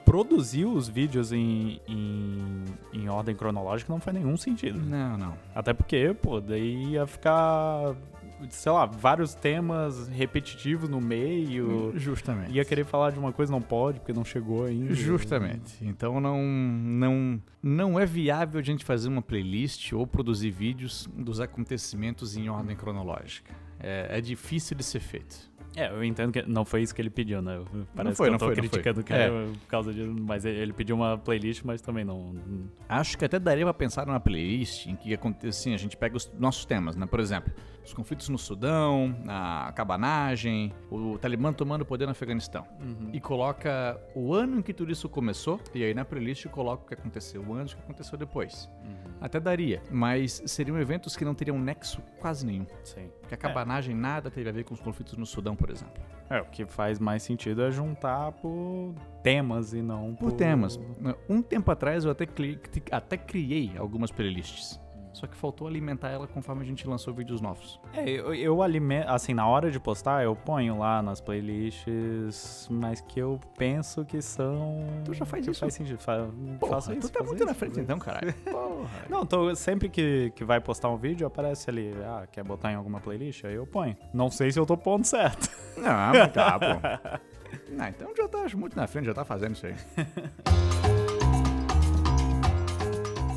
[0.05, 4.79] Produzir os vídeos em, em, em ordem cronológica não faz nenhum sentido.
[4.79, 5.33] Não, não.
[5.53, 7.95] Até porque, pô, daí ia ficar,
[8.49, 11.93] sei lá, vários temas repetitivos no meio.
[11.95, 12.52] Justamente.
[12.52, 14.93] Ia querer falar de uma coisa, não pode, porque não chegou ainda.
[14.93, 15.78] Justamente.
[15.82, 21.39] Então não, não, não é viável a gente fazer uma playlist ou produzir vídeos dos
[21.39, 23.54] acontecimentos em ordem cronológica.
[23.80, 25.49] É, é difícil de ser feito.
[25.75, 27.62] É, eu entendo que não foi isso que ele pediu, né?
[27.95, 30.43] Parece foi, que eu não tô foi, não criticando o cara por causa disso, mas
[30.43, 32.34] ele ele pediu uma playlist, mas também não...
[32.88, 36.17] Acho que até daria pra pensar numa playlist em que acontece assim, a gente pega
[36.17, 37.06] os nossos temas, né?
[37.06, 37.54] Por exemplo,
[37.89, 42.65] os conflitos no Sudão, a cabanagem, o Talibã tomando o poder no Afeganistão.
[43.12, 46.88] E coloca o ano em que tudo isso começou, e aí na playlist coloca o
[46.88, 48.69] que aconteceu antes e o que aconteceu depois.
[49.19, 52.65] Até daria, mas seriam eventos que não teriam nexo quase nenhum.
[52.84, 53.10] Sim.
[53.19, 56.02] Porque a cabanagem nada teve a ver com os conflitos no Sudão, por exemplo.
[56.30, 60.80] É, o que faz mais sentido é juntar por temas e não Por temas.
[61.28, 62.60] Um tempo atrás eu até, cli-
[62.91, 64.80] até criei algumas playlists.
[65.13, 67.79] Só que faltou alimentar ela conforme a gente lançou vídeos novos.
[67.93, 73.01] É, eu, eu alimento, assim, na hora de postar, eu ponho lá nas playlists, mas
[73.01, 74.85] que eu penso que são.
[75.03, 75.59] Tu já faz que isso?
[75.59, 75.99] Faz sentido.
[75.99, 77.09] Fa, Porra, faço isso.
[77.09, 78.33] tu tá muito na frente então, caralho.
[78.45, 78.89] Porra.
[79.09, 82.75] Não, tô, sempre que, que vai postar um vídeo, aparece ali, ah, quer botar em
[82.75, 83.45] alguma playlist?
[83.45, 83.97] Aí eu ponho.
[84.13, 85.49] Não sei se eu tô pondo certo.
[85.75, 86.65] Não, mas tá, pô.
[87.71, 89.75] Não, então já tá muito na frente, já tá fazendo isso aí.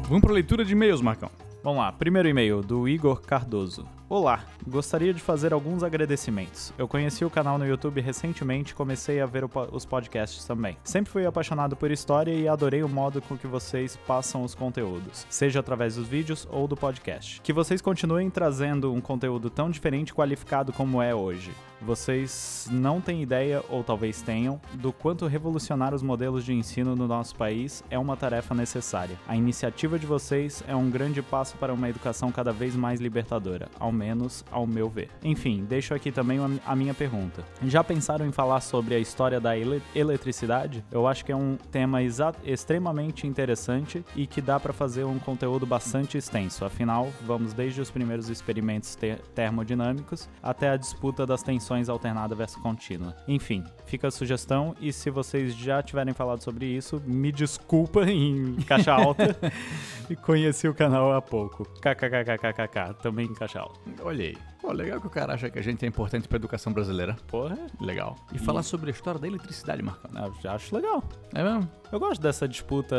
[0.08, 1.30] Vamos pra leitura de e-mails, Marcão.
[1.62, 3.86] Vamos lá, primeiro e-mail do Igor Cardoso.
[4.08, 6.72] Olá, gostaria de fazer alguns agradecimentos.
[6.76, 10.76] Eu conheci o canal no YouTube recentemente e comecei a ver po- os podcasts também.
[10.82, 15.24] Sempre fui apaixonado por história e adorei o modo com que vocês passam os conteúdos,
[15.30, 17.40] seja através dos vídeos ou do podcast.
[17.42, 21.52] Que vocês continuem trazendo um conteúdo tão diferente e qualificado como é hoje.
[21.84, 27.08] Vocês não têm ideia, ou talvez tenham, do quanto revolucionar os modelos de ensino no
[27.08, 29.18] nosso país é uma tarefa necessária.
[29.26, 33.68] A iniciativa de vocês é um grande passo para uma educação cada vez mais libertadora,
[33.80, 35.08] ao menos ao meu ver.
[35.24, 37.44] Enfim, deixo aqui também a minha pergunta.
[37.66, 40.84] Já pensaram em falar sobre a história da ele- eletricidade?
[40.90, 42.00] Eu acho que é um tema
[42.44, 46.64] extremamente interessante e que dá para fazer um conteúdo bastante extenso.
[46.64, 52.60] Afinal, vamos desde os primeiros experimentos te- termodinâmicos até a disputa das tensões alternada versus
[52.62, 53.14] contínua.
[53.26, 58.56] Enfim, fica a sugestão e se vocês já tiverem falado sobre isso, me desculpa em
[58.66, 59.36] caixa alta
[60.08, 61.64] e conheci o canal há pouco.
[61.80, 63.78] KKKKKK, também em caixa alta.
[64.02, 64.36] Olha aí.
[64.60, 67.16] Pô, legal que o cara acha que a gente é importante pra educação brasileira.
[67.26, 68.16] Porra, Legal.
[68.32, 70.08] E falar sobre a história da eletricidade, Marcão.
[70.24, 71.02] eu já acho legal.
[71.34, 71.68] É mesmo?
[71.90, 72.94] Eu gosto dessa disputa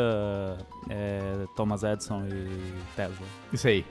[0.90, 3.26] é, Thomas Edison e Tesla.
[3.50, 3.82] Isso aí.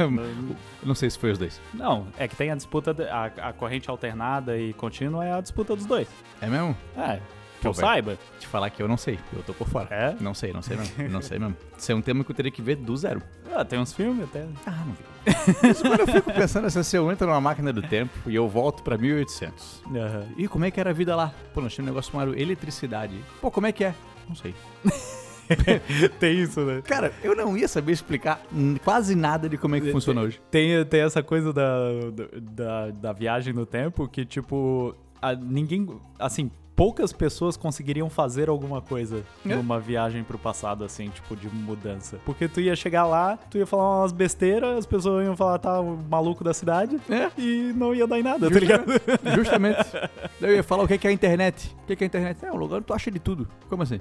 [0.82, 1.60] Não sei se foi os dois.
[1.74, 5.40] Não, é que tem a disputa, de- a, a corrente alternada e contínua é a
[5.42, 6.08] disputa dos dois.
[6.40, 6.76] É mesmo?
[6.96, 7.86] É, que Pô, eu velho.
[7.86, 8.18] saiba.
[8.38, 9.18] Te falar que eu não sei.
[9.32, 9.88] Eu tô por fora.
[9.90, 10.16] É?
[10.20, 11.08] Não sei, não sei mesmo.
[11.08, 11.56] Não sei mesmo.
[11.76, 13.22] Isso é um tema que eu teria que ver do zero.
[13.54, 14.46] Ah, tem uns filmes até.
[14.66, 15.04] Ah, não vi.
[15.62, 18.48] Mas quando eu fico pensando assim, se eu entro numa máquina do tempo e eu
[18.48, 19.82] volto pra 1800.
[19.94, 20.26] Aham.
[20.36, 21.32] E como é que era a vida lá?
[21.54, 23.18] Pô, nós tínhamos um negócio chamado eletricidade.
[23.40, 23.94] Pô, como é que é?
[24.28, 24.54] Não sei.
[26.18, 26.82] tem isso, né?
[26.82, 28.42] Cara, eu não ia saber explicar
[28.82, 30.40] quase nada de como é que funciona hoje.
[30.50, 31.78] Tem, tem essa coisa da,
[32.40, 34.94] da, da viagem no tempo que, tipo,
[35.30, 35.88] a- ninguém.
[36.18, 39.54] Assim, poucas pessoas conseguiriam fazer alguma coisa É.
[39.54, 42.18] numa viagem pro passado, assim, tipo, de mudança.
[42.24, 45.80] Porque tu ia chegar lá, tu ia falar umas besteiras, as pessoas iam falar, tá,
[45.80, 47.30] o maluco da cidade, É.
[47.40, 48.86] e não ia dar em nada, tá ligado?
[49.36, 49.78] Justamente.
[50.40, 51.74] Daí eu ia falar o que que é a internet.
[51.84, 52.44] O que que é a internet?
[52.44, 53.46] É um lugar onde tu acha de tudo.
[53.68, 54.00] Como assim?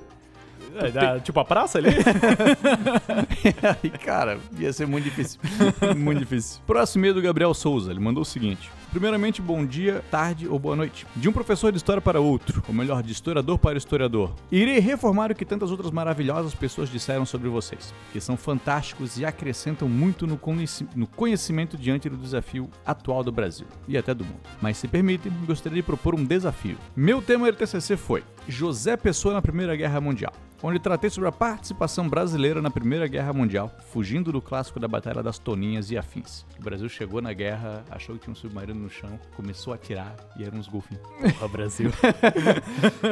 [0.75, 1.91] É, dá- tipo, a praça ali?
[4.03, 5.39] Cara, ia ser muito difícil.
[5.95, 6.59] muito difícil.
[6.65, 7.91] Próximo e-mail do Gabriel Souza.
[7.91, 8.71] Ele mandou o seguinte.
[8.93, 11.07] Primeiramente, bom dia, tarde ou boa noite.
[11.15, 14.35] De um professor de história para outro, ou melhor, de historiador para historiador.
[14.51, 19.25] Irei reformar o que tantas outras maravilhosas pessoas disseram sobre vocês, que são fantásticos e
[19.25, 24.23] acrescentam muito no, conheci- no conhecimento diante do desafio atual do Brasil e até do
[24.23, 24.41] mundo.
[24.61, 26.77] Mas se permitem, gostaria de propor um desafio.
[26.95, 31.31] Meu tema do TCC foi José Pessoa na Primeira Guerra Mundial onde tratei sobre a
[31.31, 36.45] participação brasileira na Primeira Guerra Mundial, fugindo do clássico da Batalha das Toninhas e afins.
[36.57, 40.15] O Brasil chegou na guerra, achou que tinha um submarino no chão, começou a atirar
[40.37, 41.03] e eram uns golfinhos.
[41.33, 41.91] Porra, Brasil.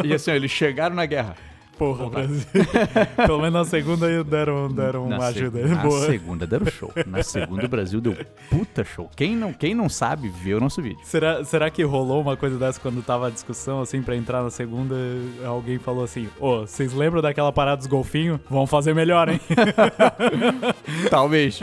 [0.06, 1.36] E assim, ó, eles chegaram na guerra.
[1.82, 2.46] Porra, Brasil.
[3.26, 5.68] Pelo menos na segunda deram, deram Na, uma se- ajuda.
[5.68, 6.06] na Boa.
[6.06, 6.94] segunda deram show.
[7.08, 8.16] Na segunda o Brasil deu
[8.52, 9.10] puta show.
[9.16, 11.00] Quem não, quem não sabe, vê o nosso vídeo.
[11.04, 14.52] Será, será que rolou uma coisa dessa quando tava a discussão, assim, pra entrar na
[14.52, 14.94] segunda?
[15.44, 18.40] Alguém falou assim: Ô, vocês lembram daquela parada dos golfinhos?
[18.48, 19.40] Vão fazer melhor, hein?
[21.10, 21.62] Talvez.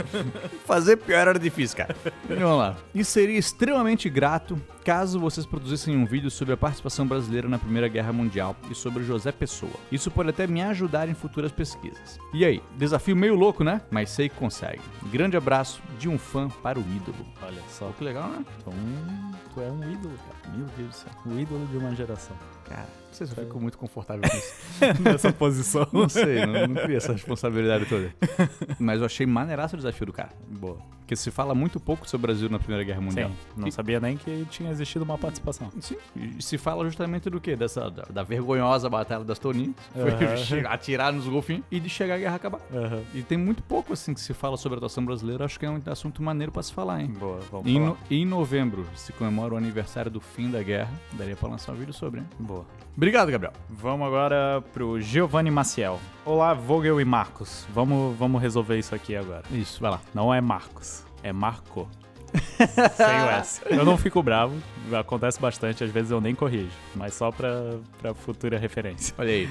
[0.66, 1.94] Fazer pior era difícil, cara.
[2.28, 2.74] Vamos lá.
[2.92, 7.88] E seria extremamente grato caso vocês produzissem um vídeo sobre a participação brasileira na Primeira
[7.88, 9.74] Guerra Mundial e sobre José Pessoa.
[9.92, 12.18] Isso pode até me ajudar em futuras pesquisas.
[12.32, 13.82] E aí, desafio meio louco, né?
[13.90, 14.80] Mas sei que consegue.
[15.12, 17.18] Grande abraço de um fã para o ídolo.
[17.42, 17.88] Olha só.
[17.88, 18.42] Pô, que legal, né?
[18.66, 20.56] Um, tu é um ídolo, cara.
[20.56, 21.12] Meu Deus do céu.
[21.26, 22.36] O ídolo de uma geração.
[22.68, 24.54] Cara, não sei se eu fico muito confortável com isso.
[25.02, 25.86] Nessa posição.
[25.92, 28.14] Não sei, não, não queria essa responsabilidade toda.
[28.78, 30.30] Mas eu achei maneiraço o desafio do cara.
[30.48, 30.76] Boa.
[31.08, 33.30] Porque se fala muito pouco sobre o Brasil na Primeira Guerra Mundial.
[33.30, 35.72] Sim, não E- sabia nem que tinha existido uma participação.
[35.80, 37.56] Sim, e se fala justamente do quê?
[37.56, 39.74] Dessa, da, da vergonhosa Batalha das Toninhas,
[40.44, 42.60] chegar, atirar nos golfinhos e de chegar a guerra acabar.
[42.70, 43.00] Aham.
[43.14, 45.70] E tem muito pouco, assim, que se fala sobre a atuação brasileira, acho que é
[45.70, 47.06] um assunto maneiro pra se falar, hein?
[47.18, 47.86] Boa, vamos Em, falar.
[47.86, 51.76] no- em novembro se comemora o aniversário do fim da guerra, daria pra lançar um
[51.76, 52.26] vídeo sobre, hein?
[52.38, 52.57] Boa.
[52.96, 53.52] Obrigado, Gabriel.
[53.70, 56.00] Vamos agora pro Giovanni Maciel.
[56.24, 57.64] Olá, Vogel e Marcos.
[57.72, 59.42] Vamos, vamos resolver isso aqui agora.
[59.52, 60.00] Isso, vai lá.
[60.12, 61.88] Não é Marcos, é Marco.
[62.96, 63.62] Sem o S.
[63.70, 64.54] Eu não fico bravo,
[64.92, 69.14] acontece bastante, às vezes eu nem corrijo, mas só pra, pra futura referência.
[69.16, 69.48] Olha aí.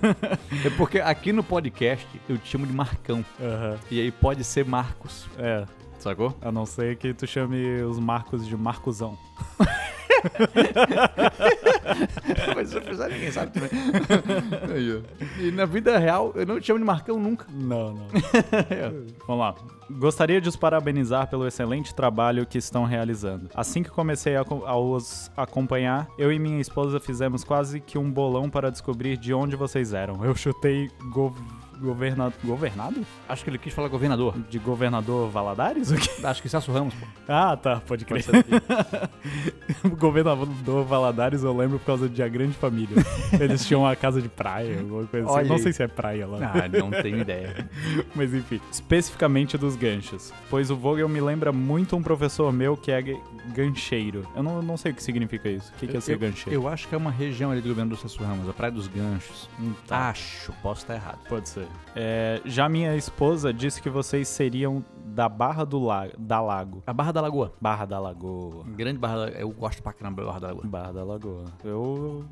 [0.64, 3.22] é porque aqui no podcast eu te chamo de Marcão.
[3.38, 3.76] Aham.
[3.90, 5.66] E aí pode ser Marcos, É,
[5.98, 6.34] sacou?
[6.40, 9.18] a não ser que tu chame os Marcos de Marcosão.
[12.54, 13.70] Mas se eu precisar, ninguém sabe também.
[14.74, 15.40] Aí, ó.
[15.40, 17.46] e na vida real, eu não te chamo de Marcão nunca.
[17.52, 18.06] Não, não.
[19.26, 19.54] Vamos lá.
[19.88, 23.48] Gostaria de os parabenizar pelo excelente trabalho que estão realizando.
[23.54, 28.10] Assim que comecei a, a os acompanhar, eu e minha esposa fizemos quase que um
[28.10, 30.24] bolão para descobrir de onde vocês eram.
[30.24, 31.36] Eu chutei gov
[31.80, 33.04] governa governado?
[33.28, 34.34] Acho que ele quis falar governador.
[34.48, 35.90] De governador Valadares?
[35.90, 36.10] O quê?
[36.24, 37.06] Acho que Celso Ramos, pô.
[37.28, 38.24] Ah, tá, pode crer.
[39.98, 42.96] governador Valadares eu lembro por causa de A Grande Família.
[43.38, 45.48] Eles tinham uma casa de praia, alguma coisa Olha assim.
[45.50, 46.38] Não sei se é praia lá.
[46.54, 47.68] Ah, não tenho ideia.
[48.14, 50.32] Mas enfim, especificamente dos ganchos.
[50.50, 53.20] Pois o Vogel me lembra muito um professor meu que é ga-
[53.54, 54.26] gancheiro.
[54.34, 55.72] Eu não, não sei o que significa isso.
[55.74, 56.60] O que, que é ser eu, gancheiro?
[56.60, 58.86] eu acho que é uma região ali do governo do Celso Ramos, a Praia dos
[58.88, 59.48] Ganchos.
[59.60, 60.10] Hum, tá.
[60.10, 61.18] Acho, posso estar errado.
[61.28, 61.65] Pode ser.
[61.94, 66.12] É, já minha esposa disse que vocês seriam da Barra do Lago.
[66.18, 66.82] Da Lago.
[66.86, 67.52] A Barra da Lagoa.
[67.60, 68.64] Barra da Lagoa.
[68.76, 70.66] Grande Barra da Eu gosto pra caramba da Barra da Lagoa.
[70.66, 71.44] Barra da Lagoa.
[71.64, 72.24] Eu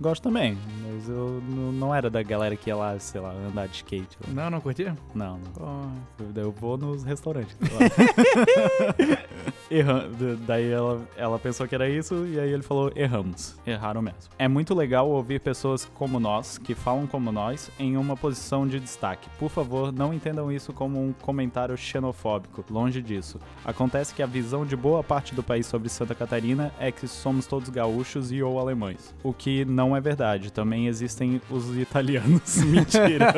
[0.00, 1.40] gosto também, mas eu
[1.72, 4.18] não era da galera que ia lá, sei lá, andar de skate.
[4.28, 4.96] Não, não curtia?
[5.14, 5.92] Não, não.
[6.34, 7.56] Eu- Eu vou nos restaurantes.
[9.68, 9.90] sei lá.
[9.92, 13.56] Erra- d- Daí ela, ela pensou que era isso e aí ele falou: erramos.
[13.66, 14.18] Erraram mesmo.
[14.38, 18.78] É muito legal ouvir pessoas como nós, que falam como nós, em uma posição de
[18.78, 19.28] destaque.
[19.38, 22.64] Por favor, não entendam isso como um comentário xenofóbico.
[22.70, 23.38] Longe disso.
[23.64, 27.46] Acontece que a visão de boa parte do país sobre Santa Catarina é que somos
[27.46, 29.14] todos gaúchos e ou alemães.
[29.22, 30.52] O que não é verdade.
[30.52, 32.56] Também existem os italianos.
[32.64, 33.32] Mentira.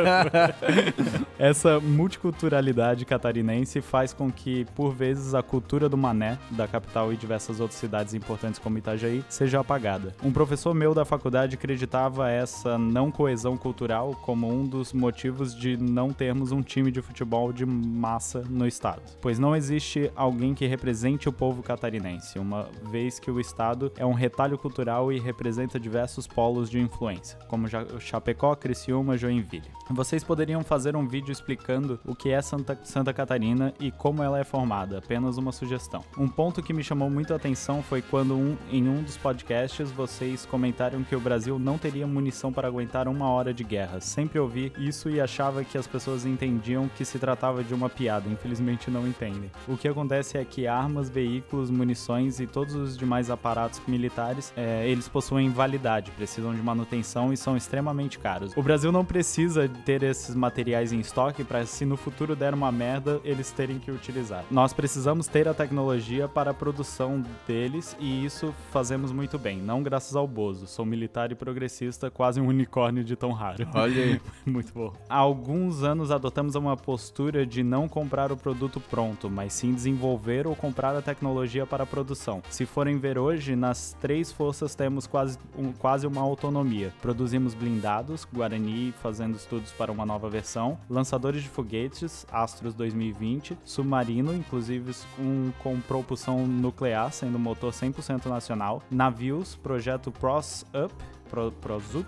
[1.39, 7.17] Essa multiculturalidade catarinense faz com que, por vezes, a cultura do mané, da capital e
[7.17, 10.15] diversas outras cidades importantes como Itajaí, seja apagada.
[10.23, 15.77] Um professor meu da faculdade acreditava essa não coesão cultural como um dos motivos de
[15.77, 20.67] não termos um time de futebol de massa no estado, pois não existe alguém que
[20.67, 25.79] represente o povo catarinense, uma vez que o estado é um retalho cultural e representa
[25.79, 27.69] diversos polos de influência, como
[28.01, 29.71] Chapecó, Criciúma, Joinville.
[29.91, 34.39] Vocês poderiam fazer um vídeo explicando o que é Santa, Santa Catarina e como ela
[34.39, 36.03] é formada, apenas uma sugestão.
[36.17, 39.91] Um ponto que me chamou muito a atenção foi quando um- em um dos podcasts
[39.93, 44.01] vocês comentaram que o Brasil não teria munição para aguentar uma hora de guerra.
[44.01, 48.29] Sempre ouvi isso e achava que as pessoas entendiam que se tratava de uma piada,
[48.29, 49.49] infelizmente não entendem.
[49.69, 54.89] O que acontece é que armas, veículos, munições e todos os demais aparatos militares, é,
[54.89, 58.57] eles possuem validade, precisam de manutenção e são extremamente caros.
[58.57, 62.73] O Brasil não precisa ter esses materiais em estoque para se no futuro der uma
[62.73, 64.45] merda, eles terem que utilizar.
[64.51, 65.98] Nós precisamos ter a tecnologia
[66.35, 70.67] para a produção deles e isso fazemos muito bem, não graças ao Bozo.
[70.67, 73.67] Sou militar e progressista, quase um unicórnio de tão raro.
[73.75, 74.21] Olha aí.
[74.47, 74.93] Muito bom.
[75.09, 80.47] Há alguns anos adotamos uma postura de não comprar o produto pronto, mas sim desenvolver
[80.47, 82.43] ou comprar a tecnologia para a produção.
[82.49, 86.93] Se forem ver hoje, nas três forças temos quase, um- quase uma autonomia.
[87.03, 94.33] Produzimos blindados, Guarani fazendo estudos para uma nova versão, lançadores de foguetes, Astros 2020, submarino,
[94.35, 100.95] inclusive um com propulsão nuclear, sendo motor 100% nacional, navios, projeto Pros Up,
[101.31, 102.07] Pro, Prosup,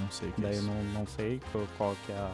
[0.00, 0.68] Não sei o que é Daí eu isso.
[0.70, 1.40] não, não sei
[1.78, 2.30] qual, que é a.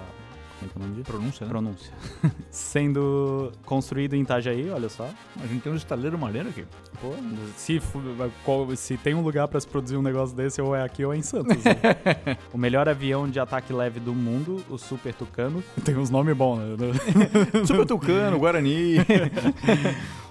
[0.59, 1.11] Como é que é o nome disso?
[1.11, 1.51] Pronúncia, né?
[1.51, 1.93] Pronúncia.
[2.51, 5.09] Sendo construído em Itajaí, olha só.
[5.41, 6.65] A gente tem um estaleiro maneiro aqui.
[7.01, 7.15] Pô,
[7.57, 7.81] se,
[8.77, 11.17] se tem um lugar pra se produzir um negócio desse, ou é aqui ou é
[11.17, 11.63] em Santos.
[11.63, 11.75] né?
[12.53, 15.63] o melhor avião de ataque leve do mundo, o Super Tucano.
[15.85, 16.77] Tem uns nomes bons, né?
[17.65, 18.97] Super Tucano, Guarani.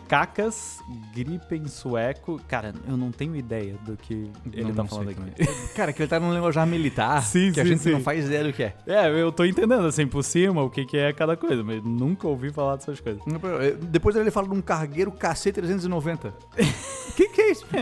[0.07, 0.79] Cacas,
[1.13, 2.39] Gripen sueco.
[2.47, 5.21] Cara, eu não tenho ideia do que ele Não- tá não falando aqui.
[5.75, 7.21] Cara, que ele tá num linguajar militar.
[7.23, 7.91] Sim, que a sim, gente sim.
[7.91, 8.73] não faz ideia do que é.
[8.87, 12.27] É, eu tô entendendo assim por cima o que, que é cada coisa, mas nunca
[12.27, 13.21] ouvi falar dessas coisas.
[13.89, 16.31] Depois ele fala de um cargueiro KC390.
[17.15, 17.65] que que é isso?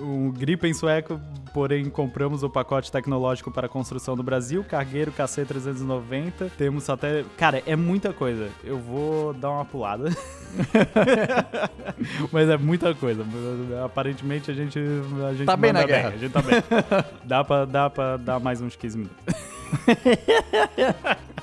[0.00, 6.50] O Gripen sueco porém compramos o pacote tecnológico para a construção do Brasil, cargueiro KC390.
[6.56, 7.24] Temos até.
[7.36, 8.48] Cara, é muita coisa.
[8.64, 10.10] Eu vou dar uma pulada.
[12.32, 13.24] Mas é muita coisa.
[13.84, 14.78] Aparentemente a gente.
[15.28, 16.08] A gente Tá bem na guerra.
[16.10, 16.62] A gente tá bem.
[17.24, 19.18] dá, pra, dá pra dar mais uns 15 minutos.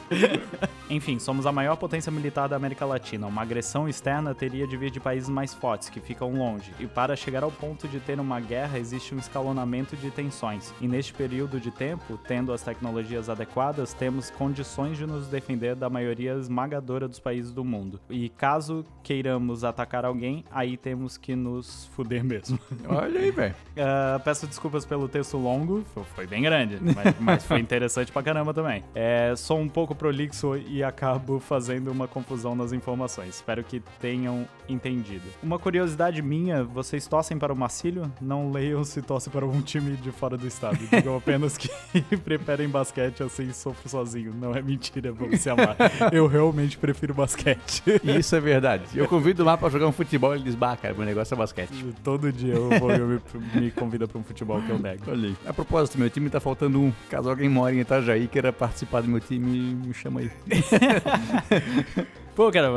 [0.90, 3.26] Enfim, somos a maior potência militar da América Latina.
[3.28, 6.72] Uma agressão externa teria de vir de países mais fortes, que ficam longe.
[6.80, 10.74] E para chegar ao ponto de ter uma guerra, existe um escalonamento de tensões.
[10.80, 15.90] E neste período de tempo, tendo as tecnologias adequadas, temos condições de nos defender da
[15.90, 18.00] maioria esmagadora dos países do mundo.
[18.10, 22.60] E caso queiramos atacar alguém, aí temos que nos fuder mesmo.
[22.88, 23.56] Olha aí, velho.
[23.78, 28.22] Ah, peço desculpas pelo texto longo, fo- foi bem grande, mas, mas foi interessante pra
[28.22, 28.84] caramba também.
[28.94, 33.36] É, sou um pouco prolixo e acabo fazendo uma confusão nas informações.
[33.36, 35.24] Espero que tenham entendido.
[35.42, 38.12] Uma curiosidade minha, vocês torcem para o Marcílio?
[38.22, 40.78] Não leiam se torcem para um time de fora do estado.
[40.90, 41.70] Digam apenas que
[42.24, 44.34] preferem basquete, assim sofro sozinho.
[44.34, 45.76] Não é mentira, vamos se amar.
[46.12, 47.84] Eu realmente prefiro basquete.
[48.04, 48.84] E Isso é verdade.
[48.96, 51.94] Eu convido lá pra jogar um futebol, ele diz, bah, cara, meu negócio é basquete.
[52.04, 53.20] Todo dia eu vou eu me,
[53.62, 55.04] me convida para um futebol que eu nego.
[55.08, 55.38] Olha aí.
[55.46, 56.92] A propósito, meu time tá faltando um.
[57.10, 60.32] Caso alguém mora em Itajaí queira participar do meu time, me chama aí.
[60.70, 61.62] ハハハ
[61.96, 62.25] ハ!
[62.36, 62.68] Pô, cara,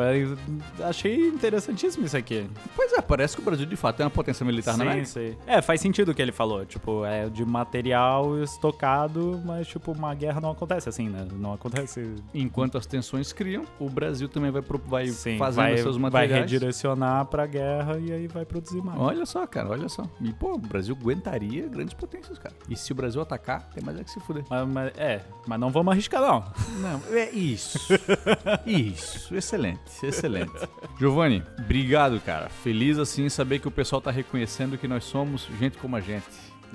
[0.84, 2.48] achei interessantíssimo isso aqui.
[2.76, 5.06] Pois é, parece que o Brasil de fato é uma potência militar na sim, América.
[5.06, 5.36] sim.
[5.46, 6.64] É, faz sentido o que ele falou.
[6.64, 11.26] Tipo, é de material estocado, mas, tipo, uma guerra não acontece assim, né?
[11.32, 12.14] Não acontece.
[12.32, 16.40] Enquanto as tensões criam, o Brasil também vai, vai Sim, fazendo vai, seus vai materiais.
[16.50, 18.98] redirecionar pra guerra e aí vai produzir mais.
[19.00, 20.04] Olha só, cara, olha só.
[20.20, 22.54] E, pô, o Brasil aguentaria grandes potências, cara.
[22.68, 24.44] E se o Brasil atacar, tem mais é que se fuder.
[24.48, 26.44] Mas, mas- é, mas não vamos arriscar, não.
[26.80, 27.78] Não, é isso.
[28.64, 30.53] isso, excelente, excelente.
[30.99, 32.49] Giovanni, obrigado, cara.
[32.49, 36.01] Feliz assim em saber que o pessoal tá reconhecendo que nós somos gente como a
[36.01, 36.26] gente.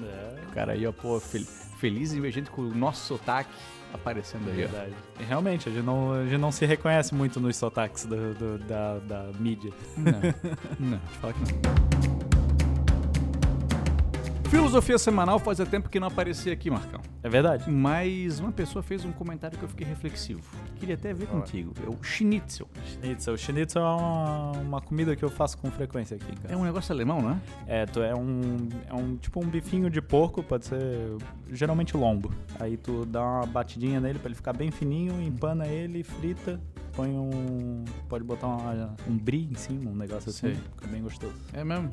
[0.01, 1.45] É, Cara, aí, ó, pô, fel-
[1.77, 3.49] feliz em ver gente com o nosso sotaque
[3.93, 4.93] aparecendo aí, verdade.
[5.19, 8.57] E realmente, a gente, não, a gente não se reconhece muito nos sotaques do- do-
[8.59, 9.71] da, da mídia.
[9.95, 10.11] Não,
[10.79, 12.12] não, te falar que não.
[14.53, 17.01] Filosofia semanal fazia tempo que não aparecia aqui, Marcão.
[17.23, 17.71] É verdade.
[17.71, 20.43] Mas uma pessoa fez um comentário que eu fiquei reflexivo.
[20.75, 21.73] Queria até ver contigo.
[21.83, 22.67] É o schnitzel.
[22.85, 23.35] Schnitzel.
[23.35, 26.53] Schnitzel é uma, uma comida que eu faço com frequência aqui, cara.
[26.53, 27.39] É um negócio alemão, não é?
[27.65, 31.17] É, tu é um, é um tipo um bifinho de porco, pode ser
[31.51, 32.31] geralmente lombo.
[32.59, 36.61] Aí tu dá uma batidinha nele pra ele ficar bem fininho, empana ele, frita,
[36.95, 37.83] põe um.
[38.07, 41.33] Pode botar uma- um brie em cima, um negócio assim, fica bem gostoso.
[41.53, 41.89] É mesmo?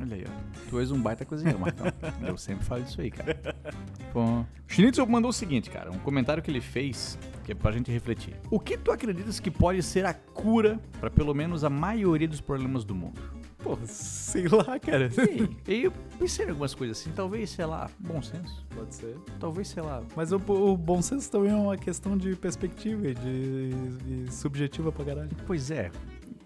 [0.00, 0.70] Olha aí, ó.
[0.70, 1.86] Tu és um baita cozinheiro, Marcão.
[2.26, 3.36] Eu sempre falo isso aí, cara.
[4.12, 4.44] Bom.
[4.68, 5.90] Schnitzel mandou o seguinte, cara.
[5.90, 8.34] Um comentário que ele fez, que é pra gente refletir.
[8.50, 12.40] O que tu acreditas que pode ser a cura pra pelo menos a maioria dos
[12.40, 13.20] problemas do mundo?
[13.64, 15.08] Pô, sei lá, cara.
[15.66, 17.10] E aí eu pensei em algumas coisas assim.
[17.12, 18.62] Talvez, sei lá, bom senso.
[18.74, 19.16] Pode ser.
[19.40, 23.14] Talvez, sei lá, Mas o, o bom senso também é uma questão de perspectiva e
[23.14, 23.70] de,
[24.06, 25.30] e subjetiva pra caralho.
[25.46, 25.90] Pois é.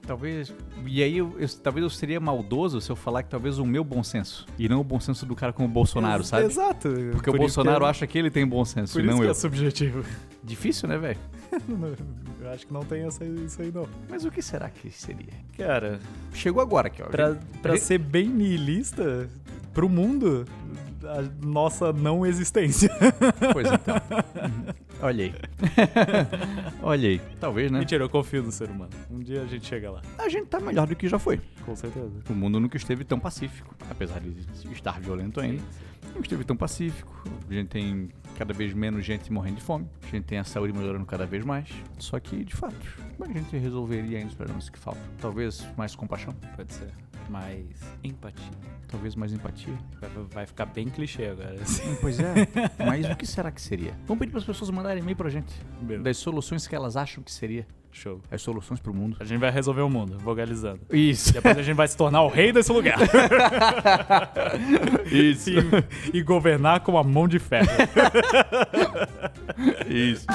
[0.09, 0.53] Talvez.
[0.87, 3.85] E aí, eu, eu- talvez eu seria maldoso se eu falar que talvez o meu
[3.85, 4.47] bom senso.
[4.59, 6.47] E não o bom senso do cara como o Bolsonaro, sabe?
[6.47, 6.89] Exato.
[7.13, 9.05] Porque o Por isso Bolsonaro que é, acha que ele tem bom senso Por e
[9.05, 9.31] isso não que eu.
[9.31, 10.03] é subjetivo.
[10.43, 11.19] Difícil, né, velho?
[12.41, 13.87] eu acho que não tem essa, isso aí, não.
[14.09, 15.33] Mas o que será que seria?
[15.57, 16.01] Cara,
[16.33, 17.07] Chegou agora aqui, ó.
[17.07, 19.29] Pra, pra ser bem nihilista,
[19.75, 20.47] pro mundo,
[21.05, 22.91] a nossa não existência.
[23.53, 23.95] Pois então.
[23.97, 24.75] Uhum.
[25.01, 25.35] Olha aí.
[26.83, 27.21] Olha aí.
[27.41, 27.79] Talvez, né?
[27.79, 28.91] Mentira, eu confio no ser humano.
[29.11, 31.41] Um dia a gente chega lá, A gente tá melhor do que já foi.
[31.65, 32.11] com certeza.
[32.29, 34.35] O mundo nunca esteve tão pacífico, apesar de
[34.73, 35.63] estar violento ainda.
[36.09, 37.23] Nunca esteve tão pacífico.
[37.49, 39.87] A gente tem cada vez menos gente morrendo de fome.
[40.03, 41.69] A gente tem a saúde melhorando cada vez mais.
[41.99, 42.75] Só que, de fato,
[43.17, 45.03] como a gente resolveria ainda os problemas que faltam?
[45.21, 46.89] Talvez mais compaixão, Pode ser.
[47.29, 47.67] Mais
[48.03, 48.51] empatia.
[48.89, 49.75] talvez mais empatia.
[50.01, 51.57] Vai, vai ficar bem clichê agora.
[52.01, 52.35] Pois é.
[52.85, 53.93] Mas o que será que seria?
[54.07, 55.53] Vamos pedir para as pessoas mandarem e-mail pra gente.
[56.03, 57.67] Das soluções que elas acham que seria.
[57.91, 58.21] Show.
[58.31, 59.17] As soluções pro mundo.
[59.19, 60.81] A gente vai resolver o mundo, vogalizando.
[60.93, 61.33] Isso.
[61.33, 62.99] Depois a gente vai se tornar o rei desse lugar.
[65.11, 65.51] Isso.
[65.51, 67.67] e, e governar com a mão de ferro.
[69.89, 70.27] Isso.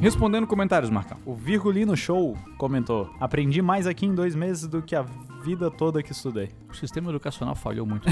[0.00, 1.18] Respondendo comentários, Marcão.
[1.26, 5.04] O Virgulino Show comentou: Aprendi mais aqui em dois meses do que a
[5.42, 6.50] vida toda que estudei.
[6.68, 8.06] O sistema educacional falhou muito.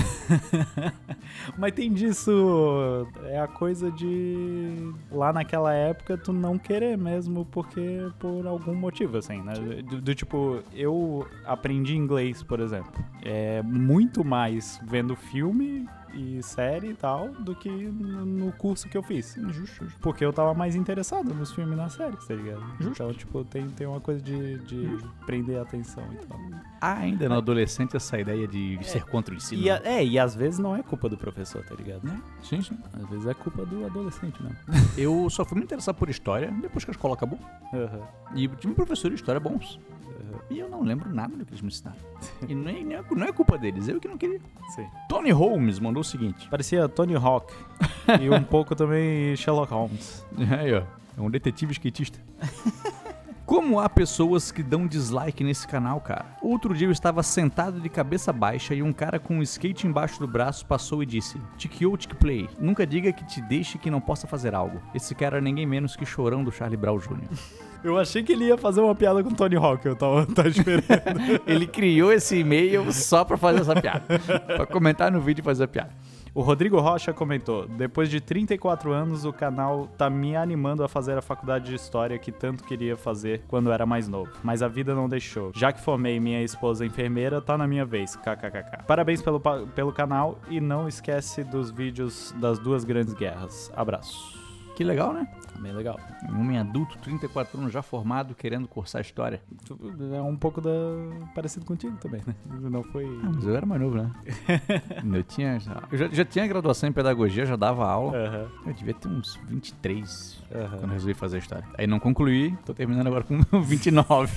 [1.57, 3.07] Mas tem disso.
[3.24, 4.93] É a coisa de.
[5.12, 9.55] Lá naquela época tu não querer mesmo, porque por algum motivo, assim, né?
[9.82, 12.93] Do, do tipo, eu aprendi inglês, por exemplo.
[13.22, 19.02] É muito mais vendo filme e série e tal do que no, curso que eu
[19.02, 19.34] fiz.
[19.48, 20.00] Justo, justo.
[20.00, 22.62] Porque eu tava mais interessado nos filmes e nas séries, tá ligado?
[22.80, 26.38] Então, tipo, tem, tem uma coisa de, de prender a atenção e tal.
[26.80, 29.62] Há ainda no adolescente essa ideia de ser contra o ensino.
[29.62, 32.04] E a- é, e às vezes não é culpa do professor, tá ligado?
[32.04, 32.20] né?
[32.42, 32.78] Sim, sim.
[32.92, 34.56] Às vezes é culpa do adolescente mesmo.
[34.96, 37.38] Eu só fui me interessar por história depois que a escola acabou.
[37.74, 38.00] Aham.
[38.34, 39.78] E tive professor de história bons.
[40.49, 41.97] E eu não lembro nada do que eles me ensinaram.
[42.49, 44.40] E não é, não é- não é culpa deles, eu que não queria.
[44.74, 44.86] Sim.
[45.09, 46.49] Tony Holmes mandou o seguinte.
[46.49, 47.53] Parecia Tony Hawk
[48.20, 50.24] e um pouco também Sherlock Holmes.
[50.59, 50.82] Aí, ó.
[51.18, 52.18] É um detetive skatista.
[53.44, 56.26] Como há pessoas que dão dislike nesse canal, cara?
[56.42, 60.18] Outro dia eu estava sentado de cabeça baixa e um cara com um skate embaixo
[60.18, 64.01] do braço passou e disse: Tikiou Tik Play, nunca diga que te deixe que não
[64.01, 64.80] possa fazer algo.
[64.92, 67.28] Esse cara é ninguém menos que chorão do Charlie Brown Jr.
[67.82, 70.86] Eu achei que ele ia fazer uma piada com Tony Hawk, eu tava, tava esperando.
[71.46, 74.18] Ele criou esse e-mail só pra fazer essa piada.
[74.46, 75.90] pra comentar no vídeo e fazer a piada.
[76.36, 81.16] O Rodrigo Rocha comentou: Depois de 34 anos, o canal tá me animando a fazer
[81.16, 84.30] a faculdade de história que tanto queria fazer quando era mais novo.
[84.42, 85.50] Mas a vida não deixou.
[85.54, 88.16] Já que formei minha esposa enfermeira, tá na minha vez.
[88.16, 88.84] KKKK.
[88.86, 89.40] Parabéns pelo,
[89.74, 93.72] pelo canal e não esquece dos vídeos das duas grandes guerras.
[93.74, 94.36] Abraço.
[94.76, 95.26] Que legal, né?
[95.58, 95.98] Bem legal.
[96.30, 99.40] Um homem adulto, 34 anos já formado, querendo cursar história.
[100.14, 100.70] É um pouco da...
[101.34, 102.34] parecido contigo também, né?
[102.60, 103.06] Não foi.
[103.06, 104.12] Mas eu era mais novo, né?
[105.14, 105.58] eu tinha.
[105.90, 108.16] Eu já, já tinha graduação em pedagogia, já dava aula.
[108.18, 110.68] Aham, Eu devia ter uns 23 aham.
[110.68, 111.64] quando eu resolvi fazer a história.
[111.78, 114.36] Aí não concluí, tô terminando agora com 29.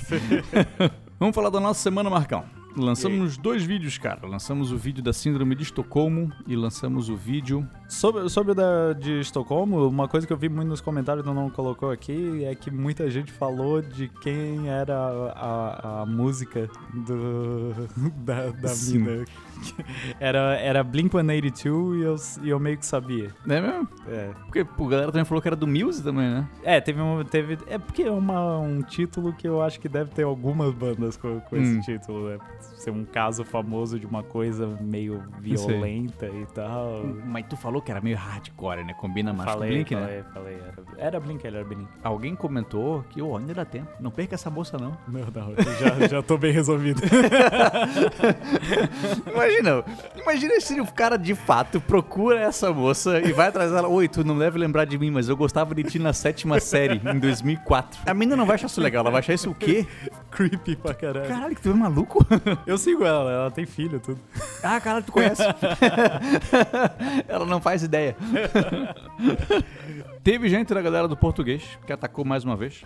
[1.20, 2.59] Vamos falar da nossa semana, Marcão.
[2.76, 4.26] Lançamos dois vídeos, cara.
[4.26, 7.68] Lançamos o vídeo da Síndrome de Estocolmo e lançamos o vídeo.
[7.88, 11.28] Sobre, sobre o da, de Estocolmo, uma coisa que eu vi muito nos comentários e
[11.28, 16.70] não colocou aqui é que muita gente falou de quem era a, a, a música
[16.94, 17.72] do,
[18.24, 18.98] da, da Sim.
[18.98, 19.24] mina.
[20.18, 23.28] Era, era Blink-182 e eu, e eu meio que sabia.
[23.48, 23.88] É mesmo?
[24.08, 26.46] É, Porque pô, a galera também falou que era do Muse também, né?
[26.62, 30.10] é teve, um, teve É porque é uma, um título que eu acho que deve
[30.10, 31.80] ter algumas bandas com, com esse Hum.
[31.80, 32.38] título, né?
[32.60, 37.04] Ser um caso famoso de uma coisa meio violenta e tal.
[37.26, 38.94] Mas tu falou que era meio hardcore, né?
[38.94, 40.24] Combina mais Falei, com Blink, né?
[40.32, 40.58] falei, falei.
[40.98, 41.86] Era, era Blink, ele era Blink.
[42.02, 43.88] Alguém comentou que, ô, ainda dá tempo.
[44.00, 44.96] Não perca essa moça, não.
[45.08, 47.00] Não, não, eu já, já tô bem resolvido.
[49.50, 49.84] Imagina,
[50.16, 53.88] imagina se o cara de fato procura essa moça e vai atrás dela.
[53.88, 57.00] Oi, tu não deve lembrar de mim, mas eu gostava de ti na sétima série,
[57.04, 58.00] em 2004.
[58.06, 59.86] A menina não vai achar isso legal, ela vai achar isso o quê?
[60.30, 61.28] Creepy pra caralho.
[61.28, 62.24] Caralho, que tu é maluco?
[62.66, 64.20] Eu sigo ela, ela tem filho, tudo.
[64.62, 65.42] Ah, caralho, tu conhece.
[67.28, 68.16] ela não faz ideia.
[70.22, 72.82] Teve gente da galera do português que atacou mais uma vez.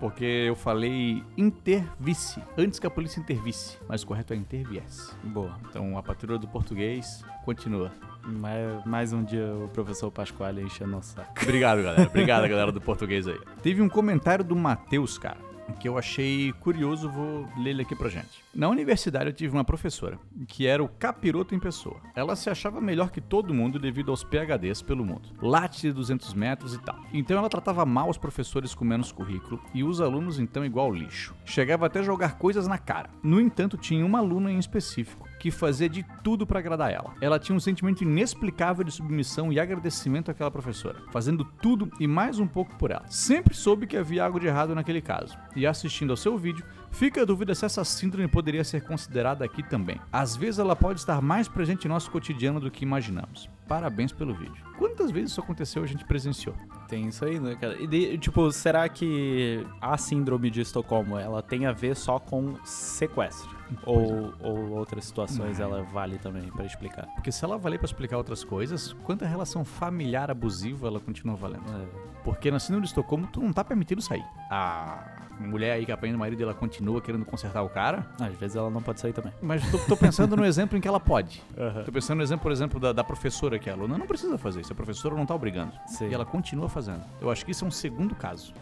[0.00, 3.78] Porque eu falei intervisse, antes que a polícia intervisse.
[3.86, 5.14] Mas o correto é interviesse.
[5.22, 5.56] Boa.
[5.68, 7.92] Então a patrulha do português continua.
[8.22, 11.32] Mais, mais um dia o professor Pasquale enchendo o saco.
[11.42, 12.02] Obrigado, galera.
[12.02, 13.38] Obrigado, galera do português aí.
[13.62, 15.38] Teve um comentário do Matheus, cara,
[15.72, 18.42] que eu achei curioso, vou ler ele aqui pra gente.
[18.54, 22.00] Na universidade eu tive uma professora, que era o capiroto em pessoa.
[22.14, 25.30] Ela se achava melhor que todo mundo devido aos PHDs pelo mundo.
[25.40, 26.98] Late de 200 metros e tal.
[27.12, 31.34] Então ela tratava mal os professores com menos currículo e os alunos então igual lixo.
[31.44, 33.10] Chegava até a jogar coisas na cara.
[33.22, 37.14] No entanto, tinha uma aluna em específico que fazia de tudo pra agradar ela.
[37.20, 42.38] Ela tinha um sentimento inexplicável de submissão e agradecimento àquela professora, fazendo tudo e mais
[42.38, 43.02] um pouco por ela.
[43.08, 47.22] Sempre soube que havia algo de errado naquele caso, e assistindo ao seu vídeo, fica
[47.22, 49.98] a dúvida se essa síndrome poderia ser considerada aqui também.
[50.12, 53.48] Às vezes ela pode estar mais presente em nosso cotidiano do que imaginamos.
[53.66, 54.62] Parabéns pelo vídeo.
[54.78, 56.54] Quantas vezes isso aconteceu a gente presenciou?
[56.86, 57.80] Tem isso aí, né, cara?
[57.80, 62.56] E, de- tipo, será que a síndrome de Estocolmo, ela tem a ver só com
[62.64, 63.59] sequestro?
[63.84, 67.06] Ou, ou outras situações ela vale também pra explicar?
[67.14, 71.64] Porque se ela valer pra explicar outras coisas, quanta relação familiar abusiva ela continua valendo?
[71.70, 72.10] É.
[72.24, 74.24] Porque na síndrome de Estocolmo tu não tá permitindo sair.
[74.50, 75.04] A
[75.40, 78.06] mulher aí que apanha o marido ela continua querendo consertar o cara.
[78.20, 79.32] Às vezes ela não pode sair também.
[79.40, 81.42] Mas tô, tô pensando no exemplo em que ela pode.
[81.56, 81.82] Aham.
[81.84, 84.60] Tô pensando no exemplo, por exemplo, da, da professora que a aluna não precisa fazer
[84.60, 84.72] isso.
[84.72, 85.72] A professora não tá obrigando.
[85.86, 86.08] Sim.
[86.10, 87.02] E ela continua fazendo.
[87.20, 88.52] Eu acho que isso é um segundo caso.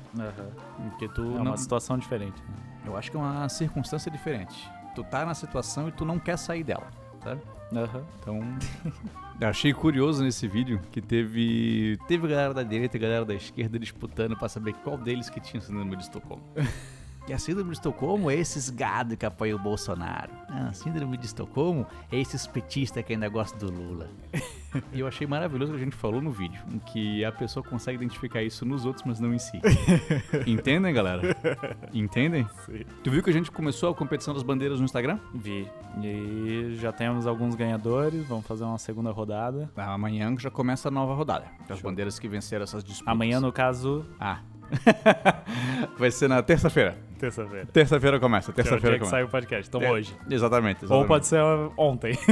[0.91, 1.43] Porque tu É não.
[1.43, 2.41] uma situação diferente.
[2.43, 2.55] né?
[2.87, 4.71] Eu acho que é uma circunstância diferente.
[4.95, 6.89] Tu tá na situação e tu não quer sair dela,
[7.23, 7.41] sabe?
[7.75, 8.05] Aham.
[8.21, 8.41] Então,
[9.49, 14.37] achei curioso nesse vídeo que teve teve galera da direita e galera da esquerda disputando
[14.37, 16.43] pra saber qual deles que tinha síndrome de Estocolmo.
[17.29, 20.31] E a síndrome de Estocolmo é esses gado que apoiam o Bolsonaro.
[20.49, 24.09] Não, a síndrome de Estocolmo é esses petistas que ainda gostam do Lula.
[24.95, 27.63] e eu achei maravilhoso o que a gente falou no vídeo, em que a pessoa
[27.63, 29.61] consegue identificar isso nos outros, mas não em si.
[30.47, 31.37] Entendem, galera?
[31.93, 32.49] Entendem?
[32.65, 32.85] Sim.
[33.05, 35.19] Tu viu que a gente começou a competição das bandeiras no Instagram?
[35.35, 35.69] Vi.
[36.03, 39.71] E já temos alguns ganhadores, vamos fazer uma segunda rodada.
[39.77, 41.45] Amanhã já começa a nova rodada.
[41.69, 41.91] As Show.
[41.91, 43.13] bandeiras que venceram essas disputas.
[43.13, 44.41] Amanhã, no caso, Ah.
[45.99, 46.97] Vai ser na terça-feira.
[47.19, 47.67] terça-feira.
[47.73, 48.51] Terça-feira começa.
[48.51, 49.11] É Terça-feira dia que começa.
[49.11, 50.15] sai o podcast, então É, hoje.
[50.31, 51.09] Exatamente, Ou exatamente.
[51.09, 51.43] pode ser
[51.77, 52.19] ontem.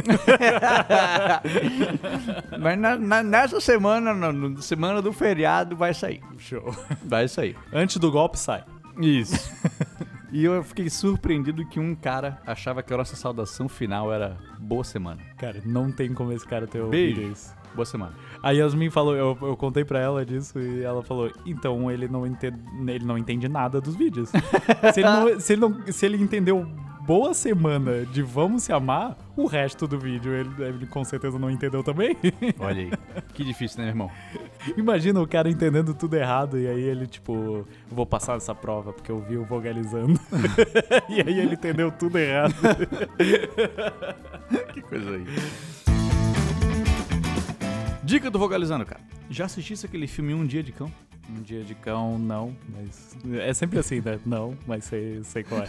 [2.60, 6.20] Mas na- na- nessa semana, na na semana do feriado, vai sair.
[6.38, 6.74] Show.
[7.04, 7.56] Vai sair.
[7.72, 8.64] Antes do golpe, sai.
[9.00, 9.54] Isso.
[10.32, 14.84] e eu fiquei surpreendido que um cara achava que a nossa saudação final era boa
[14.84, 15.20] semana.
[15.36, 17.16] Cara, não tem como esse cara ter Beijo.
[17.20, 17.54] ouvido isso.
[17.74, 18.12] Boa semana.
[18.42, 22.26] A Yasmin falou, eu, eu contei pra ela disso e ela falou, então ele não
[22.26, 22.58] entende,
[22.88, 24.30] ele não entende nada dos vídeos.
[24.94, 26.66] se, ele não, se, ele não- se ele entendeu
[27.06, 31.48] boa semana de vamos se amar, o resto do vídeo ele, ele com certeza não
[31.48, 32.16] entendeu também.
[32.58, 32.90] Olha aí.
[33.32, 34.10] Que difícil, né, meu irmão?
[34.76, 39.12] Imagina o cara entendendo tudo errado e aí ele, tipo, vou passar essa prova porque
[39.12, 40.18] eu vi o vogalizando.
[41.08, 42.54] e aí ele entendeu tudo errado.
[44.72, 45.24] Que coisa aí.
[48.04, 49.00] Dica do Vogalizando, cara.
[49.30, 50.90] Já assistisse aquele filme Um Dia de Cão?
[51.28, 53.16] Um dia de cão, não, mas.
[53.40, 54.16] É sempre assim, né?
[54.24, 55.66] Não, mas sei, sei qual é.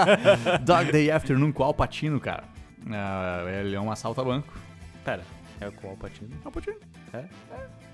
[0.64, 2.44] Dog Day Afternoon com Al Pacino, cara.
[2.90, 4.58] Ah, ele é um assalto a banco.
[5.04, 5.22] Pera,
[5.60, 6.30] é qual Patino?
[6.42, 6.76] Al Pacino.
[7.12, 7.24] É?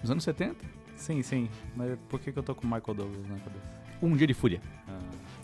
[0.00, 0.64] Nos anos 70.
[0.94, 1.48] Sim, sim.
[1.74, 3.64] Mas por que, que eu tô com o Michael Douglas na cabeça?
[4.00, 4.60] Um Dia de Fúria.
[4.88, 4.98] Ah,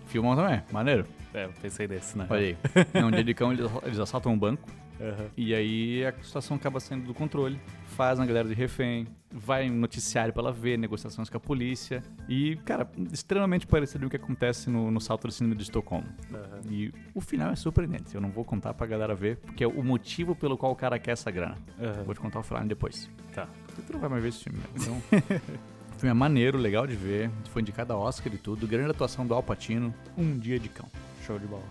[0.07, 1.07] Filmão também, maneiro.
[1.35, 2.27] é, eu pensei nesse, né?
[2.31, 2.57] Olha aí.
[2.95, 4.69] É um dia de cão, eles, assaltam um banco.
[5.01, 5.27] Aham.
[5.37, 7.59] E aí a situação acaba saindo do controle.
[7.99, 9.09] Faz a galera de refém.
[9.29, 12.01] Vai um noticiário pra ela ver, negociações com a polícia.
[12.29, 16.07] E, cara, extremamente parecido com o que acontece no, no salto do cinema de Estocolmo.
[16.33, 16.61] Aham.
[16.71, 18.15] E o final é surpreendente.
[18.15, 20.97] Eu não vou contar pra galera ver, porque é o motivo pelo qual o cara
[20.97, 21.57] quer essa grana.
[21.77, 22.05] Aham.
[22.05, 23.11] Vou te contar o final depois.
[23.35, 23.49] Tá.
[23.67, 24.65] Porque tu não vai mais ver esse filme, né?
[24.77, 24.97] Então.
[24.97, 27.29] o filme é maneiro, legal de ver.
[27.51, 28.65] Foi indicado a Oscar e tudo.
[28.65, 29.93] Grande atuação do Al Pacino.
[30.17, 30.89] Um dia de cão.
[31.27, 31.67] Show de bola.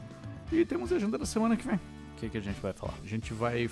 [0.52, 1.78] E temos a agenda da semana que vem.
[1.78, 2.96] O que, que a gente vai falar?
[3.02, 3.70] A gente vai.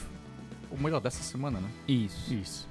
[0.78, 1.70] O melhor dessa semana, né?
[1.88, 2.34] Isso.
[2.34, 2.68] Isso.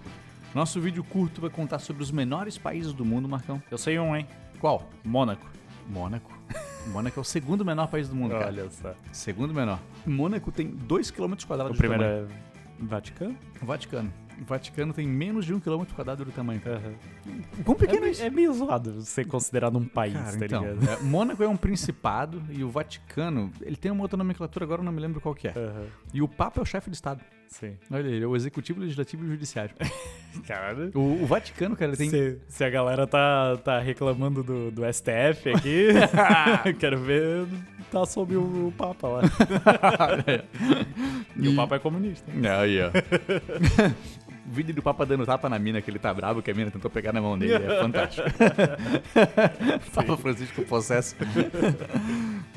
[0.55, 3.62] Nosso vídeo curto vai contar sobre os menores países do mundo, Marcão.
[3.70, 4.26] Eu sei um, hein?
[4.61, 4.88] Qual?
[5.02, 5.46] Mônaco.
[5.88, 6.30] Mônaco.
[6.92, 8.46] Mônaco é o segundo menor país do mundo, cara.
[8.46, 8.94] Olha só.
[9.12, 9.80] Segundo menor.
[10.07, 12.28] Mônaco tem 2 km quadrados O de primeiro tamanho.
[12.28, 13.36] é Vaticano?
[13.62, 14.12] Vaticano.
[14.40, 16.61] O Vaticano tem menos de um quilômetro quadrado do tamanho.
[16.66, 16.94] Aham.
[17.64, 18.22] Quão pequeno é, É, isso?
[18.24, 20.90] é meio zoado ser considerado um país, Cara, tá então, ligado?
[20.90, 24.84] é, Mônaco é um principado e o Vaticano, ele tem uma outra nomenclatura, agora eu
[24.84, 25.52] não me lembro qual que é.
[25.57, 25.86] Aham.
[26.12, 27.22] E o Papa é o chefe de Estado.
[27.49, 27.76] Sim.
[27.90, 29.74] Olha, ele é o executivo, legislativo e o judiciário.
[30.47, 30.90] Cara.
[30.95, 32.11] O, o Vaticano, cara, tem...
[32.11, 35.88] Se, se a galera tá, tá reclamando do, do STF aqui,
[36.80, 37.47] quero ver
[37.92, 39.22] tá sob o, o Papa lá.
[41.36, 42.28] E, o Papa é comunista.
[42.32, 42.42] hein?
[42.49, 42.90] Aí, ó.
[44.47, 46.90] Vídeo do Papa dando tapa na mina, que ele tá bravo, que a mina tentou
[46.90, 47.55] pegar na mão dele.
[47.55, 48.28] É fantástico.
[49.95, 51.14] Papa Francisco possesso.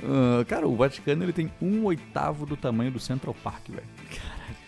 [0.03, 3.87] Ah, cara, o Vaticano ele tem um oitavo do tamanho do Central Park, velho.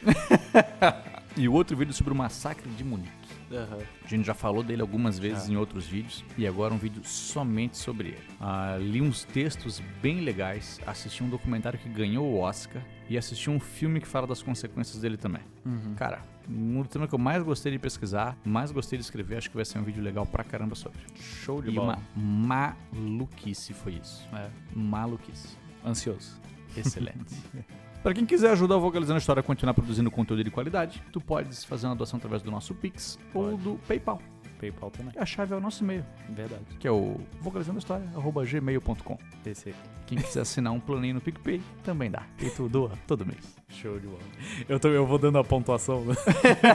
[1.37, 3.11] e o outro vídeo sobre o massacre de Munique.
[3.51, 5.51] A gente já falou dele algumas vezes Ah.
[5.51, 8.23] em outros vídeos e agora um vídeo somente sobre ele.
[8.39, 13.49] Ah, li uns textos bem legais, assisti um documentário que ganhou o Oscar e assisti
[13.49, 15.41] um filme que fala das consequências dele também.
[15.65, 15.95] Uhum.
[15.95, 19.55] Cara, um tema que eu mais gostei de pesquisar, mais gostei de escrever, acho que
[19.55, 20.99] vai ser um vídeo legal pra caramba sobre.
[21.19, 21.97] Show de E bola.
[22.15, 24.27] uma maluquice foi isso.
[24.31, 25.57] É, Maluquice.
[25.83, 26.39] ansioso.
[26.77, 27.35] Excelente.
[28.01, 31.19] Pra quem quiser ajudar o Vocalizando a História a continuar produzindo conteúdo de qualidade, tu
[31.19, 33.63] podes fazer uma doação através do nosso Pix ou Pode.
[33.63, 34.21] do PayPal.
[34.59, 35.13] PayPal também.
[35.17, 36.61] A chave é o nosso e-mail, Verdade.
[36.79, 39.17] que é o vocalizandohistoria.gmail.com.
[39.45, 39.73] Esse
[40.05, 42.23] Quem quiser assinar um planinho no PicPay, também dá.
[42.39, 43.55] E tu doa todo mês.
[43.69, 44.19] show de bola.
[44.67, 46.03] Eu, tô, eu vou dando a pontuação.
[46.05, 46.13] né?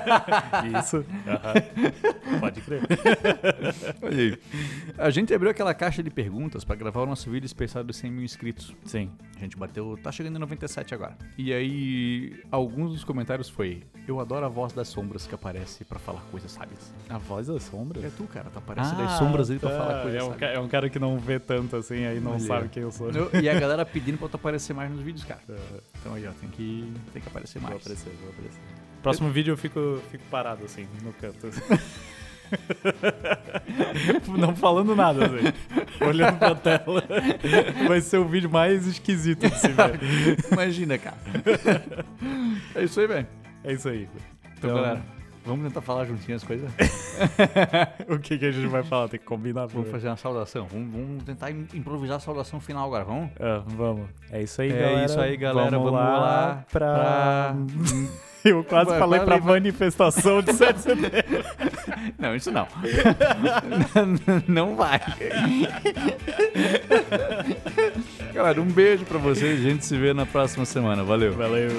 [0.81, 1.05] Isso.
[1.27, 2.41] aham.
[2.41, 2.83] Pode crer.
[4.03, 4.39] Olha aí.
[4.99, 8.11] A gente abriu aquela caixa de perguntas pra gravar o nosso vídeo especial dos 100
[8.11, 8.75] mil inscritos.
[8.85, 9.11] Sim.
[9.37, 11.17] A gente bateu, tá chegando em 97 agora.
[11.37, 15.99] E aí, alguns dos comentários foi: Eu adoro a voz das sombras que aparece pra
[15.99, 16.95] falar coisas sábias.
[17.11, 17.74] A voz das sombras?
[18.03, 19.77] É tu, cara, tu aparece das sombras aí pra tá.
[19.79, 22.33] falar coisas é um, ca- é um cara que não vê tanto assim, aí não
[22.33, 22.41] Olha.
[22.41, 23.11] sabe quem eu sou.
[23.11, 25.41] Eu- E a galera pedindo pra tu aparecer mais nos vídeos, cara.
[25.49, 25.59] Aham.
[26.01, 27.83] Então aí, ó, tem que, tem que aparecer Vou mais.
[27.83, 28.61] aparecer, vou aparecer.
[29.03, 31.49] Próximo vídeo eu fico, fico parado assim, no canto.
[34.39, 36.05] Não falando nada, assim.
[36.07, 37.03] Olhando pra tela.
[37.89, 40.39] Vai ser o vídeo mais esquisito de se ver.
[40.53, 41.17] Imagina, cara.
[42.75, 43.27] é isso aí, velho.
[43.65, 44.09] É isso aí.
[44.59, 45.03] Então, galera,
[45.45, 46.71] Vamos tentar falar juntinho as coisas?
[48.09, 49.09] o que, que a gente vai falar?
[49.09, 49.67] Tem que combinar.
[49.67, 50.67] Vamos fazer uma saudação.
[50.71, 53.31] Vamos, vamos tentar im- improvisar a saudação final agora, vamos?
[53.39, 54.07] Ah, vamos.
[54.31, 55.05] É isso aí, É galera.
[55.05, 55.71] isso aí, galera.
[55.79, 56.95] Vamos lá pra...
[56.95, 57.55] pra-
[58.45, 61.45] Eu quase Vai- falei vai pra levar- manifestação de 7 de setembro.
[62.19, 62.69] Não, isso não.
[64.47, 65.01] não vai.
[68.35, 69.61] Galera, um beijo pra vocês.
[69.61, 71.03] A gente se vê na próxima semana.
[71.03, 71.33] Valeu.
[71.33, 71.71] Valeu.